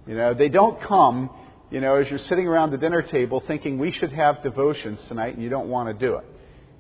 You 0.06 0.16
know, 0.16 0.34
they 0.34 0.50
don't 0.50 0.82
come, 0.82 1.30
you 1.72 1.82
know, 1.82 1.96
as 1.96 2.10
you're 2.10 2.20
sitting 2.20 2.48
around 2.48 2.72
the 2.72 2.78
dinner 2.78 3.02
table 3.02 3.42
thinking 3.48 3.80
we 3.80 3.92
should 3.92 4.12
have 4.12 4.44
devotions 4.44 5.00
tonight 5.08 5.34
and 5.34 5.44
you 5.44 5.50
don't 5.50 5.70
want 5.70 5.88
to 5.88 6.06
do 6.06 6.16
it. 6.16 6.26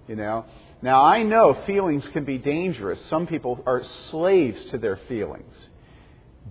You 0.07 0.15
know? 0.15 0.45
Now, 0.81 1.03
I 1.03 1.23
know 1.23 1.57
feelings 1.65 2.05
can 2.13 2.25
be 2.25 2.37
dangerous. 2.37 3.03
Some 3.09 3.27
people 3.27 3.63
are 3.65 3.83
slaves 4.09 4.63
to 4.71 4.77
their 4.77 4.97
feelings. 5.07 5.53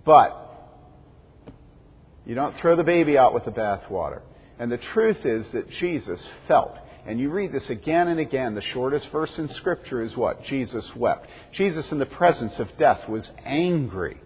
But 0.03 0.47
you 2.25 2.35
don't 2.35 2.57
throw 2.57 2.75
the 2.75 2.83
baby 2.83 3.17
out 3.17 3.33
with 3.33 3.45
the 3.45 3.51
bathwater. 3.51 4.21
And 4.57 4.71
the 4.71 4.77
truth 4.77 5.25
is 5.25 5.47
that 5.49 5.69
Jesus 5.79 6.19
felt 6.47 6.77
and 7.05 7.19
you 7.19 7.29
read 7.29 7.51
this 7.51 7.67
again 7.69 8.07
and 8.07 8.19
again. 8.19 8.53
The 8.53 8.61
shortest 8.61 9.09
verse 9.11 9.31
in 9.37 9.47
Scripture 9.55 10.03
is 10.03 10.15
what? 10.15 10.43
Jesus 10.45 10.85
wept. 10.95 11.27
Jesus, 11.53 11.91
in 11.91 11.97
the 11.97 12.05
presence 12.05 12.59
of 12.59 12.69
death, 12.77 13.07
was 13.09 13.29
angry. 13.43 14.17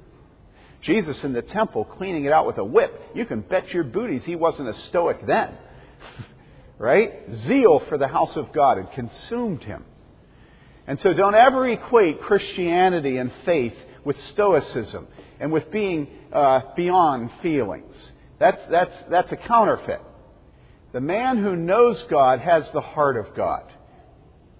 Jesus 0.81 1.23
in 1.23 1.33
the 1.33 1.41
temple 1.41 1.85
cleaning 1.85 2.25
it 2.25 2.31
out 2.31 2.45
with 2.45 2.57
a 2.57 2.63
whip. 2.63 3.11
You 3.15 3.25
can 3.25 3.41
bet 3.41 3.73
your 3.73 3.83
booties 3.83 4.23
he 4.23 4.35
wasn't 4.35 4.69
a 4.69 4.73
stoic 4.73 5.25
then. 5.25 5.57
right? 6.77 7.13
Zeal 7.33 7.79
for 7.87 7.97
the 7.97 8.07
house 8.07 8.35
of 8.35 8.51
God 8.51 8.77
had 8.77 8.91
consumed 8.91 9.63
him. 9.63 9.83
And 10.87 10.99
so 10.99 11.13
don't 11.13 11.35
ever 11.35 11.67
equate 11.67 12.21
Christianity 12.21 13.17
and 13.17 13.31
faith 13.43 13.75
with 14.03 14.19
stoicism 14.27 15.07
and 15.39 15.51
with 15.51 15.71
being 15.71 16.07
uh, 16.31 16.61
beyond 16.75 17.31
feelings. 17.41 17.95
That's, 18.39 18.61
that's, 18.69 18.95
that's 19.09 19.31
a 19.31 19.37
counterfeit. 19.37 20.01
The 20.91 21.01
man 21.01 21.37
who 21.37 21.55
knows 21.55 22.01
God 22.03 22.39
has 22.39 22.69
the 22.69 22.81
heart 22.81 23.17
of 23.17 23.35
God. 23.35 23.63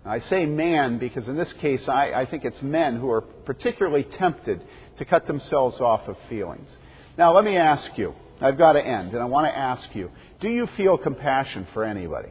I 0.06 0.20
say 0.20 0.46
man 0.46 1.00
because 1.00 1.28
in 1.28 1.36
this 1.36 1.52
case 1.54 1.88
I, 1.89 2.12
I, 2.12 2.26
think 2.26 2.46
it's 2.46 2.62
men 2.62 2.98
who 2.98 3.10
are 3.10 3.22
particularly 3.22 4.04
tempted 4.04 4.63
to 4.98 5.06
cut 5.06 5.26
themselves 5.26 5.82
off 5.82 6.08
of 6.08 6.15
feelings. 6.30 6.70
Now 7.18 7.34
let 7.34 7.44
me 7.44 7.58
ask 7.58 7.98
you, 7.98 8.13
I've 8.39 8.58
got 8.58 8.74
to 8.74 8.86
end, 8.86 9.13
and 9.13 9.22
I 9.22 9.26
want 9.26 9.48
to 9.48 9.58
ask 9.58 9.96
you, 9.96 10.12
do 10.41 10.50
you 10.50 10.68
feel 10.78 10.98
compassion 10.98 11.65
for 11.74 11.84
anybody? 11.84 12.30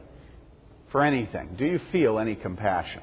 For 0.91 1.01
anything? 1.01 1.55
Do 1.57 1.65
you 1.65 1.81
feel 1.91 2.17
any 2.17 2.35
compassion? 2.35 3.01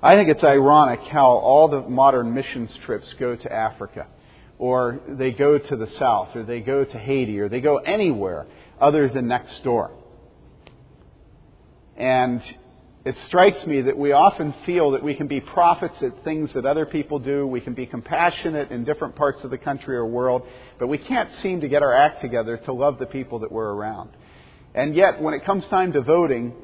I 0.00 0.14
think 0.14 0.28
it's 0.28 0.44
ironic 0.44 1.00
how 1.00 1.26
all 1.26 1.66
the 1.66 1.80
modern 1.80 2.32
missions 2.32 2.70
trips 2.84 3.12
go 3.14 3.34
to 3.34 3.52
Africa 3.52 4.06
or 4.58 5.00
they 5.08 5.30
go 5.30 5.56
to 5.56 5.76
the 5.76 5.86
south, 5.98 6.34
or 6.34 6.42
they 6.42 6.60
go 6.60 6.84
to 6.84 6.98
Haiti, 6.98 7.38
or 7.38 7.48
they 7.48 7.60
go 7.60 7.76
anywhere 7.78 8.46
other 8.80 9.08
than 9.08 9.28
next 9.28 9.62
door. 9.62 9.92
And 11.98 12.40
it 13.04 13.16
strikes 13.26 13.66
me 13.66 13.82
that 13.82 13.98
we 13.98 14.12
often 14.12 14.54
feel 14.64 14.92
that 14.92 15.02
we 15.02 15.14
can 15.14 15.26
be 15.26 15.40
prophets 15.40 16.00
at 16.02 16.24
things 16.24 16.52
that 16.54 16.64
other 16.64 16.86
people 16.86 17.18
do. 17.18 17.46
We 17.46 17.60
can 17.60 17.74
be 17.74 17.86
compassionate 17.86 18.70
in 18.70 18.84
different 18.84 19.16
parts 19.16 19.42
of 19.44 19.50
the 19.50 19.58
country 19.58 19.96
or 19.96 20.06
world, 20.06 20.42
but 20.78 20.86
we 20.86 20.98
can't 20.98 21.28
seem 21.40 21.60
to 21.60 21.68
get 21.68 21.82
our 21.82 21.92
act 21.92 22.20
together 22.20 22.56
to 22.56 22.72
love 22.72 22.98
the 22.98 23.06
people 23.06 23.40
that 23.40 23.50
we're 23.50 23.70
around. 23.70 24.10
And 24.74 24.94
yet, 24.94 25.20
when 25.20 25.34
it 25.34 25.44
comes 25.44 25.66
time 25.68 25.92
to 25.92 26.00
voting, 26.00 26.54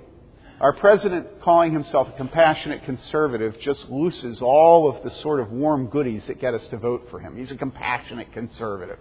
our 0.60 0.72
president, 0.72 1.40
calling 1.42 1.72
himself 1.72 2.08
a 2.08 2.12
compassionate 2.12 2.84
conservative, 2.84 3.58
just 3.60 3.88
loses 3.90 4.40
all 4.40 4.88
of 4.88 5.02
the 5.02 5.10
sort 5.20 5.40
of 5.40 5.50
warm 5.50 5.86
goodies 5.86 6.22
that 6.28 6.40
get 6.40 6.54
us 6.54 6.64
to 6.66 6.76
vote 6.76 7.08
for 7.10 7.18
him. 7.18 7.36
He's 7.36 7.50
a 7.50 7.56
compassionate 7.56 8.32
conservative. 8.32 8.98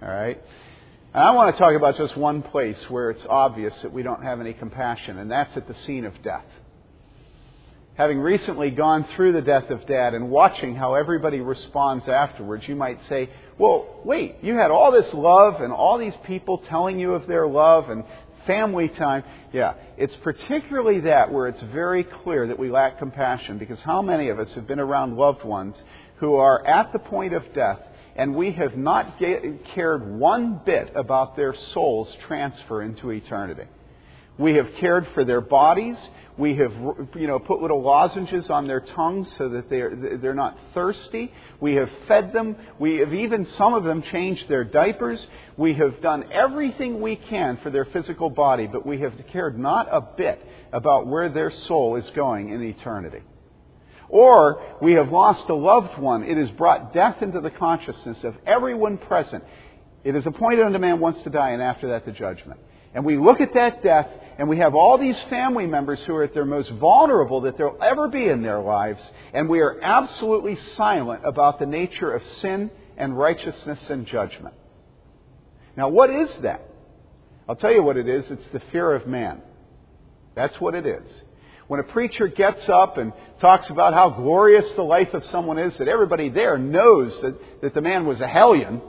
All 0.00 0.08
right? 0.08 0.40
And 1.14 1.22
I 1.22 1.30
want 1.30 1.54
to 1.54 1.62
talk 1.62 1.76
about 1.76 1.96
just 1.96 2.16
one 2.16 2.42
place 2.42 2.90
where 2.90 3.10
it's 3.10 3.24
obvious 3.28 3.72
that 3.82 3.92
we 3.92 4.02
don't 4.02 4.24
have 4.24 4.40
any 4.40 4.52
compassion, 4.52 5.16
and 5.18 5.30
that's 5.30 5.56
at 5.56 5.68
the 5.68 5.74
scene 5.86 6.04
of 6.06 6.22
death. 6.24 6.44
Having 7.94 8.18
recently 8.18 8.70
gone 8.70 9.06
through 9.14 9.34
the 9.34 9.40
death 9.40 9.70
of 9.70 9.86
Dad 9.86 10.14
and 10.14 10.28
watching 10.28 10.74
how 10.74 10.94
everybody 10.94 11.38
responds 11.38 12.08
afterwards, 12.08 12.66
you 12.66 12.74
might 12.74 12.98
say, 13.08 13.30
well, 13.58 14.00
wait, 14.04 14.38
you 14.42 14.56
had 14.56 14.72
all 14.72 14.90
this 14.90 15.14
love 15.14 15.60
and 15.60 15.72
all 15.72 15.98
these 15.98 16.16
people 16.24 16.58
telling 16.68 16.98
you 16.98 17.14
of 17.14 17.28
their 17.28 17.46
love 17.46 17.90
and 17.90 18.02
family 18.44 18.88
time. 18.88 19.22
Yeah, 19.52 19.74
it's 19.96 20.16
particularly 20.16 21.02
that 21.02 21.30
where 21.30 21.46
it's 21.46 21.62
very 21.72 22.02
clear 22.02 22.48
that 22.48 22.58
we 22.58 22.72
lack 22.72 22.98
compassion 22.98 23.58
because 23.58 23.80
how 23.82 24.02
many 24.02 24.30
of 24.30 24.40
us 24.40 24.52
have 24.54 24.66
been 24.66 24.80
around 24.80 25.16
loved 25.16 25.44
ones 25.44 25.80
who 26.16 26.34
are 26.34 26.66
at 26.66 26.92
the 26.92 26.98
point 26.98 27.34
of 27.34 27.44
death 27.54 27.78
and 28.16 28.34
we 28.34 28.52
have 28.52 28.76
not 28.76 29.18
cared 29.18 30.18
one 30.18 30.60
bit 30.64 30.92
about 30.94 31.36
their 31.36 31.54
soul's 31.54 32.14
transfer 32.26 32.82
into 32.82 33.10
eternity? 33.10 33.64
We 34.36 34.54
have 34.54 34.68
cared 34.74 35.06
for 35.14 35.24
their 35.24 35.40
bodies. 35.40 35.96
We 36.36 36.56
have, 36.56 36.72
you 37.14 37.28
know, 37.28 37.38
put 37.38 37.62
little 37.62 37.82
lozenges 37.82 38.50
on 38.50 38.66
their 38.66 38.80
tongues 38.80 39.32
so 39.36 39.48
that 39.50 39.70
they're, 39.70 40.18
they're 40.20 40.34
not 40.34 40.58
thirsty. 40.74 41.32
We 41.60 41.74
have 41.74 41.88
fed 42.08 42.32
them. 42.32 42.56
We 42.80 42.96
have 42.96 43.14
even, 43.14 43.46
some 43.52 43.74
of 43.74 43.84
them, 43.84 44.02
changed 44.02 44.48
their 44.48 44.64
diapers. 44.64 45.24
We 45.56 45.74
have 45.74 46.00
done 46.00 46.24
everything 46.32 47.00
we 47.00 47.14
can 47.14 47.58
for 47.58 47.70
their 47.70 47.84
physical 47.84 48.28
body, 48.28 48.66
but 48.66 48.84
we 48.84 49.00
have 49.02 49.14
cared 49.28 49.56
not 49.56 49.86
a 49.92 50.00
bit 50.00 50.44
about 50.72 51.06
where 51.06 51.28
their 51.28 51.52
soul 51.52 51.94
is 51.94 52.10
going 52.10 52.48
in 52.48 52.60
eternity. 52.60 53.20
Or 54.08 54.62
we 54.80 54.92
have 54.92 55.10
lost 55.10 55.48
a 55.48 55.54
loved 55.54 55.98
one. 55.98 56.24
It 56.24 56.36
has 56.36 56.50
brought 56.50 56.92
death 56.92 57.22
into 57.22 57.40
the 57.40 57.50
consciousness 57.50 58.22
of 58.24 58.36
everyone 58.46 58.98
present. 58.98 59.44
It 60.04 60.14
is 60.14 60.26
appointed 60.26 60.64
unto 60.64 60.78
man 60.78 61.00
once 61.00 61.22
to 61.22 61.30
die, 61.30 61.50
and 61.50 61.62
after 61.62 61.88
that 61.88 62.04
the 62.04 62.12
judgment. 62.12 62.60
And 62.94 63.04
we 63.04 63.16
look 63.16 63.40
at 63.40 63.54
that 63.54 63.82
death, 63.82 64.08
and 64.38 64.48
we 64.48 64.58
have 64.58 64.74
all 64.74 64.98
these 64.98 65.20
family 65.22 65.66
members 65.66 65.98
who 66.04 66.14
are 66.14 66.22
at 66.22 66.34
their 66.34 66.44
most 66.44 66.70
vulnerable 66.70 67.40
that 67.42 67.58
they'll 67.58 67.78
ever 67.82 68.08
be 68.08 68.28
in 68.28 68.42
their 68.42 68.60
lives, 68.60 69.02
and 69.32 69.48
we 69.48 69.60
are 69.60 69.80
absolutely 69.80 70.56
silent 70.76 71.22
about 71.24 71.58
the 71.58 71.66
nature 71.66 72.12
of 72.12 72.22
sin 72.40 72.70
and 72.96 73.18
righteousness 73.18 73.90
and 73.90 74.06
judgment. 74.06 74.54
Now, 75.76 75.88
what 75.88 76.10
is 76.10 76.32
that? 76.42 76.62
I'll 77.48 77.56
tell 77.56 77.72
you 77.72 77.82
what 77.82 77.96
it 77.96 78.08
is 78.08 78.30
it's 78.30 78.46
the 78.52 78.60
fear 78.70 78.92
of 78.92 79.06
man. 79.06 79.42
That's 80.34 80.60
what 80.60 80.74
it 80.74 80.86
is. 80.86 81.22
When 81.66 81.80
a 81.80 81.84
preacher 81.84 82.28
gets 82.28 82.68
up 82.68 82.98
and 82.98 83.12
talks 83.40 83.70
about 83.70 83.94
how 83.94 84.10
glorious 84.10 84.70
the 84.72 84.82
life 84.82 85.14
of 85.14 85.24
someone 85.24 85.58
is, 85.58 85.76
that 85.78 85.88
everybody 85.88 86.28
there 86.28 86.58
knows 86.58 87.18
that, 87.20 87.62
that 87.62 87.74
the 87.74 87.80
man 87.80 88.06
was 88.06 88.20
a 88.20 88.28
hellion, 88.28 88.82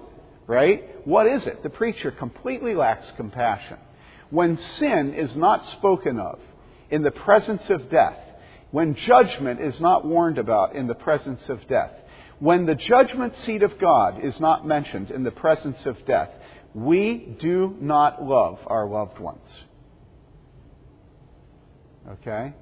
right? 0.45 1.07
What 1.07 1.27
is 1.27 1.47
it? 1.47 1.63
The 1.63 1.69
preacher 1.69 2.11
completely 2.11 2.75
lacks 2.75 3.09
compassion 3.15 3.77
when 4.29 4.57
sin 4.79 5.13
is 5.13 5.35
not 5.35 5.65
spoken 5.71 6.19
of 6.19 6.39
in 6.89 7.03
the 7.03 7.11
presence 7.11 7.69
of 7.69 7.89
death, 7.89 8.17
when 8.71 8.95
judgment 8.95 9.61
is 9.61 9.79
not 9.79 10.05
warned 10.05 10.37
about 10.37 10.75
in 10.75 10.87
the 10.87 10.95
presence 10.95 11.47
of 11.49 11.65
death, 11.67 11.91
when 12.39 12.65
the 12.65 12.75
judgment 12.75 13.37
seat 13.39 13.63
of 13.63 13.77
God 13.79 14.23
is 14.23 14.39
not 14.39 14.67
mentioned 14.67 15.09
in 15.09 15.23
the 15.23 15.31
presence 15.31 15.85
of 15.85 16.03
death, 16.05 16.29
we 16.73 17.37
do 17.39 17.75
not 17.79 18.23
love 18.23 18.59
our 18.67 18.87
loved 18.87 19.19
ones. 19.19 19.47
Okay? 22.11 22.53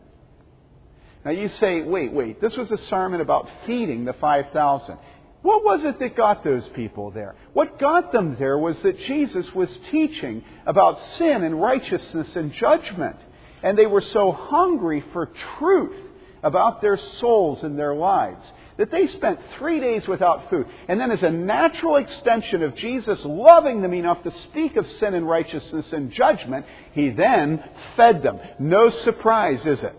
Now 1.26 1.32
you 1.32 1.50
say, 1.50 1.82
wait, 1.82 2.12
wait, 2.12 2.42
this 2.42 2.56
was 2.58 2.72
a 2.72 2.78
sermon 2.90 3.22
about 3.22 3.50
feeding 3.66 4.06
the 4.06 4.14
5,000. 4.14 4.98
What 5.42 5.64
was 5.64 5.84
it 5.84 6.00
that 6.00 6.16
got 6.16 6.44
those 6.44 6.66
people 6.70 7.12
there? 7.12 7.36
What 7.54 7.78
got 7.78 8.12
them 8.12 8.38
there 8.40 8.58
was 8.58 8.82
that 8.84 8.98
Jesus 9.00 9.46
was 9.54 9.70
teaching 9.92 10.44
about 10.66 11.02
sin 11.18 11.44
and 11.44 11.62
righteousness 11.62 12.36
and 12.36 12.54
judgment. 12.54 13.18
And 13.62 13.78
they 13.78 13.86
were 13.86 14.02
so 14.02 14.32
hungry 14.32 15.04
for 15.14 15.30
truth 15.58 15.98
about 16.44 16.82
their 16.82 16.98
souls 16.98 17.64
and 17.64 17.78
their 17.80 17.96
lives 17.96 18.46
that 18.78 18.92
they 18.92 19.08
spent 19.08 19.40
three 19.58 19.80
days 19.80 20.08
without 20.08 20.50
food. 20.50 20.66
And 20.88 21.00
then, 21.00 21.12
as 21.12 21.22
a 21.24 21.30
natural 21.30 21.98
extension 21.98 22.64
of 22.64 22.76
Jesus 22.76 23.24
loving 23.24 23.82
them 23.82 23.94
enough 23.94 24.24
to 24.24 24.32
speak 24.32 24.76
of 24.76 24.88
sin 25.00 25.14
and 25.14 25.28
righteousness 25.28 25.92
and 25.94 26.12
judgment, 26.12 26.66
he 26.94 27.10
then 27.10 27.64
fed 27.96 28.24
them. 28.24 28.40
No 28.60 28.90
surprise, 28.90 29.66
is 29.66 29.84
it? 29.84 29.96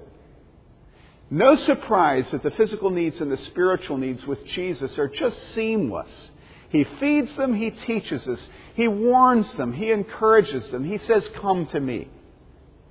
No 1.31 1.57
surprise 1.57 2.31
that 2.31 2.43
the 2.43 2.51
physical 2.53 2.91
needs 2.91 3.21
and 3.21 3.33
the 3.33 3.39
spiritual 3.39 3.97
needs 3.97 4.27
with 4.27 4.45
Jesus 4.47 4.99
are 4.99 5.09
just 5.09 5.55
seamless. 5.55 6.31
He 6.69 6.85
feeds 6.85 7.35
them, 7.37 7.55
He 7.55 7.71
teaches 7.71 8.27
us, 8.27 8.49
He 8.75 8.89
warns 8.89 9.53
them, 9.55 9.73
He 9.73 9.91
encourages 9.91 10.69
them, 10.71 10.85
He 10.85 10.99
says, 10.99 11.29
Come 11.41 11.67
to 11.69 11.81
me. 11.81 12.09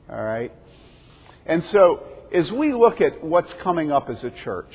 All 0.10 0.24
right? 0.24 0.52
And 1.46 1.63
so, 1.65 2.04
as 2.34 2.52
we 2.52 2.74
look 2.74 3.02
at 3.02 3.24
what's 3.24 3.54
coming 3.62 3.91
up 3.91 4.10
as 4.10 4.24
a 4.24 4.32
church, 4.32 4.74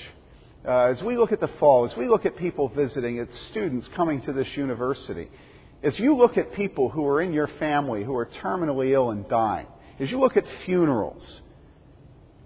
uh, 0.66 0.90
as 0.90 1.02
we 1.02 1.16
look 1.16 1.32
at 1.32 1.40
the 1.40 1.48
fall, 1.58 1.86
as 1.86 1.96
we 1.96 2.08
look 2.08 2.26
at 2.26 2.36
people 2.36 2.68
visiting, 2.68 3.18
as 3.18 3.28
students 3.50 3.88
coming 3.96 4.20
to 4.22 4.32
this 4.32 4.48
university, 4.56 5.28
as 5.82 5.98
you 5.98 6.16
look 6.16 6.36
at 6.36 6.52
people 6.52 6.90
who 6.90 7.06
are 7.06 7.22
in 7.22 7.32
your 7.32 7.46
family 7.58 8.04
who 8.04 8.14
are 8.14 8.26
terminally 8.26 8.90
ill 8.90 9.10
and 9.10 9.28
dying, 9.28 9.66
as 9.98 10.10
you 10.10 10.20
look 10.20 10.36
at 10.36 10.44
funerals, 10.64 11.40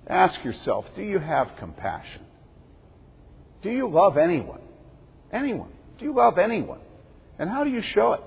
Ask 0.06 0.42
yourself 0.44 0.86
do 0.94 1.02
you 1.02 1.18
have 1.18 1.56
compassion? 1.58 2.22
Do 3.62 3.70
you 3.70 3.88
love 3.88 4.16
anyone? 4.16 4.60
Anyone? 5.32 5.70
Do 5.98 6.04
you 6.04 6.14
love 6.14 6.38
anyone? 6.38 6.80
And 7.38 7.48
how 7.48 7.64
do 7.64 7.70
you 7.70 7.82
show 7.82 8.12
it? 8.12 8.20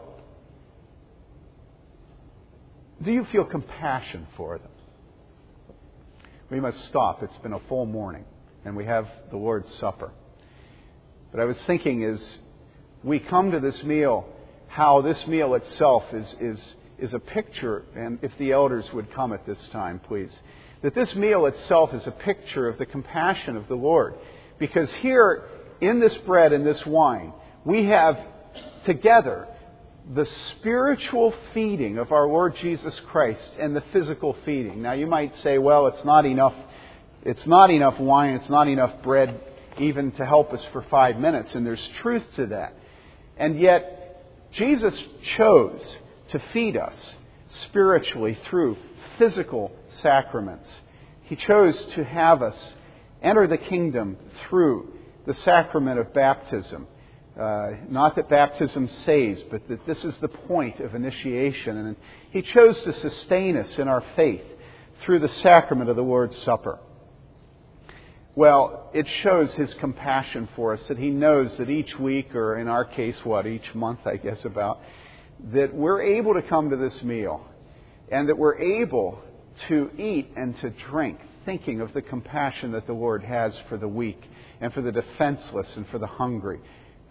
Do 3.04 3.12
you 3.12 3.26
feel 3.26 3.44
compassion 3.44 4.28
for 4.38 4.58
them? 4.58 4.70
We 6.50 6.60
must 6.60 6.86
stop. 6.86 7.22
It's 7.22 7.38
been 7.38 7.54
a 7.54 7.60
full 7.68 7.86
morning, 7.86 8.24
and 8.64 8.76
we 8.76 8.86
have 8.86 9.08
the 9.30 9.38
Lord's 9.38 9.74
Supper. 9.76 10.12
But 11.32 11.42
I 11.42 11.46
was 11.46 11.58
thinking 11.66 12.04
as 12.06 12.38
we 13.04 13.20
come 13.20 13.52
to 13.52 13.60
this 13.60 13.84
meal, 13.84 14.26
how 14.68 15.02
this 15.02 15.28
meal 15.28 15.54
itself 15.56 16.06
is, 16.14 16.36
is, 16.40 16.76
is 16.98 17.14
a 17.14 17.20
picture, 17.20 17.84
and 17.96 18.20
if 18.22 18.32
the 18.38 18.54
elders 18.54 18.92
would 18.94 19.14
come 19.14 19.34
at 19.34 19.46
this 19.46 19.62
time, 19.68 20.00
please 20.00 20.32
that 20.86 20.94
this 20.94 21.16
meal 21.16 21.48
itself 21.48 21.96
is 21.96 22.06
a 22.06 22.12
picture 22.12 22.68
of 22.68 22.78
the 22.78 22.86
compassion 22.86 23.58
of 23.58 23.68
the 23.68 23.76
Lord. 23.76 24.14
Because 24.60 24.88
here, 25.02 25.46
in 25.82 26.00
this 26.00 26.14
bread 26.28 26.54
and 26.54 26.64
this 26.64 26.86
wine, 26.86 27.34
we 27.64 27.86
have 27.86 28.20
together 28.84 29.48
the 30.14 30.26
spiritual 30.26 31.34
feeding 31.56 31.98
of 31.98 32.12
our 32.12 32.28
Lord 32.28 32.56
Jesus 32.58 33.00
Christ 33.08 33.54
and 33.60 33.76
the 33.76 33.82
physical 33.92 34.38
feeding. 34.46 34.84
Now 34.84 34.92
you 34.92 35.08
might 35.08 35.36
say, 35.40 35.58
well, 35.58 35.88
it's 35.88 36.06
not 36.06 36.24
enough 36.24 36.54
it's 37.24 37.48
not 37.48 37.72
enough 37.72 38.00
wine, 38.00 38.36
it's 38.36 38.52
not 38.52 38.68
enough 38.68 39.02
bread 39.02 39.42
even 39.80 40.12
to 40.12 40.26
help 40.28 40.54
us 40.54 40.64
for 40.72 40.84
5 40.84 41.18
minutes 41.18 41.56
and 41.56 41.66
there's 41.66 41.90
truth 42.04 42.24
to 42.36 42.46
that. 42.46 42.76
And 43.38 43.60
yet 43.60 44.24
Jesus 44.52 44.94
chose 45.36 45.98
to 46.30 46.40
feed 46.54 46.78
us 46.78 47.16
spiritually 47.64 48.38
through 48.46 48.78
physical 49.18 49.72
sacraments. 49.98 50.74
He 51.24 51.36
chose 51.36 51.82
to 51.96 52.04
have 52.04 52.42
us 52.42 52.74
enter 53.22 53.48
the 53.48 53.58
kingdom 53.58 54.18
through 54.44 54.94
the 55.26 55.34
sacrament 55.34 56.00
of 56.00 56.14
baptism. 56.14 56.88
Uh, 57.40 57.72
not 57.90 58.16
that 58.16 58.30
baptism 58.30 58.88
saves, 58.88 59.42
but 59.52 59.68
that 59.68 59.86
this 59.86 60.04
is 60.06 60.16
the 60.18 60.28
point 60.28 60.80
of 60.80 60.96
initiation. 60.96 61.78
And 61.78 61.96
He 62.32 62.42
chose 62.42 62.82
to 62.84 62.94
sustain 62.94 63.58
us 63.58 63.78
in 63.78 63.88
our 63.88 64.04
faith 64.16 64.46
through 65.02 65.20
the 65.20 65.28
sacrament 65.28 65.90
of 65.90 65.96
the 65.96 66.04
Lord's 66.04 66.38
Supper. 66.44 66.80
Well, 68.36 68.90
it 68.94 69.08
shows 69.24 69.54
His 69.54 69.74
compassion 69.76 70.48
for 70.56 70.74
us 70.74 70.88
that 70.88 70.98
He 70.98 71.10
knows 71.10 71.58
that 71.58 71.70
each 71.70 71.98
week, 72.00 72.36
or 72.36 72.58
in 72.58 72.68
our 72.68 72.86
case, 72.86 73.18
what, 73.24 73.48
each 73.48 73.74
month, 73.74 74.00
I 74.06 74.18
guess, 74.18 74.46
about, 74.46 74.80
that 75.52 75.74
we're 75.74 76.02
able 76.02 76.36
to 76.36 76.42
come 76.42 76.70
to 76.70 76.78
this 76.78 77.02
meal 77.04 77.46
and 78.10 78.30
that 78.30 78.38
we're 78.38 78.58
able 78.58 79.22
to 79.68 79.92
eat 79.98 80.32
and 80.36 80.58
to 80.60 80.70
drink, 80.70 81.20
thinking 81.46 81.82
of 81.82 81.94
the 81.94 82.02
compassion 82.02 82.72
that 82.74 82.88
the 82.88 82.94
Lord 82.94 83.24
has 83.24 83.58
for 83.70 83.78
the 83.78 83.88
weak 83.88 84.22
and 84.62 84.74
for 84.74 84.82
the 84.82 84.92
defenseless 84.92 85.76
and 85.76 85.88
for 85.90 86.00
the 86.00 86.08
hungry 86.08 86.60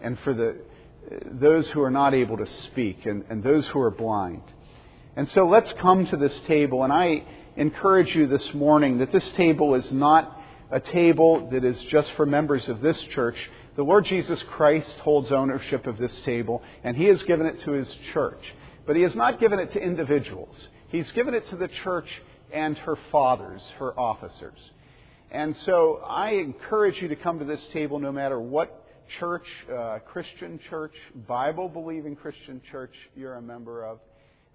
and 0.01 0.19
for 0.19 0.33
the, 0.33 0.57
those 1.31 1.67
who 1.69 1.81
are 1.81 1.91
not 1.91 2.13
able 2.13 2.37
to 2.37 2.45
speak 2.45 3.05
and, 3.05 3.25
and 3.29 3.43
those 3.43 3.65
who 3.67 3.79
are 3.79 3.91
blind. 3.91 4.41
And 5.15 5.29
so 5.29 5.47
let's 5.47 5.71
come 5.73 6.05
to 6.07 6.17
this 6.17 6.37
table. 6.41 6.83
And 6.83 6.91
I 6.91 7.23
encourage 7.55 8.13
you 8.15 8.27
this 8.27 8.53
morning 8.53 8.97
that 8.99 9.11
this 9.11 9.27
table 9.29 9.75
is 9.75 9.91
not 9.91 10.41
a 10.71 10.79
table 10.79 11.49
that 11.51 11.63
is 11.63 11.79
just 11.85 12.11
for 12.13 12.25
members 12.25 12.67
of 12.67 12.81
this 12.81 12.99
church. 13.13 13.37
The 13.75 13.83
Lord 13.83 14.05
Jesus 14.05 14.41
Christ 14.43 14.97
holds 14.99 15.31
ownership 15.31 15.87
of 15.87 15.97
this 15.97 16.13
table, 16.25 16.61
and 16.83 16.97
He 16.97 17.05
has 17.05 17.21
given 17.23 17.45
it 17.45 17.61
to 17.63 17.71
His 17.71 17.89
church. 18.13 18.41
But 18.85 18.95
He 18.95 19.03
has 19.03 19.15
not 19.15 19.39
given 19.39 19.59
it 19.59 19.71
to 19.73 19.81
individuals. 19.81 20.55
He's 20.89 21.09
given 21.11 21.33
it 21.33 21.47
to 21.49 21.55
the 21.55 21.67
church 21.67 22.07
and 22.55 22.77
her 22.77 22.95
fathers, 23.11 23.61
her 23.79 23.99
officers. 23.99 24.57
And 25.29 25.55
so 25.65 26.01
I 26.07 26.31
encourage 26.31 27.01
you 27.01 27.09
to 27.09 27.15
come 27.17 27.39
to 27.39 27.45
this 27.45 27.67
table 27.73 27.99
no 27.99 28.13
matter 28.13 28.39
what 28.39 28.85
church, 29.19 29.45
uh, 29.69 29.99
Christian 29.99 30.59
church, 30.69 30.93
Bible 31.27 31.67
believing 31.67 32.15
Christian 32.15 32.61
church 32.71 32.93
you're 33.15 33.35
a 33.35 33.41
member 33.41 33.85
of. 33.85 33.99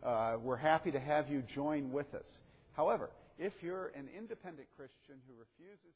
Uh, 0.03 0.39
we're 0.43 0.57
happy 0.57 0.91
to 0.91 0.99
have 0.99 1.29
you 1.29 1.43
join 1.55 1.93
with 1.93 2.15
us. 2.15 2.27
However, 2.73 3.11
if 3.39 3.53
you're 3.61 3.89
an 3.89 4.09
independent 4.17 4.69
Christian 4.77 5.17
who 5.29 5.35
refuses 5.39 5.95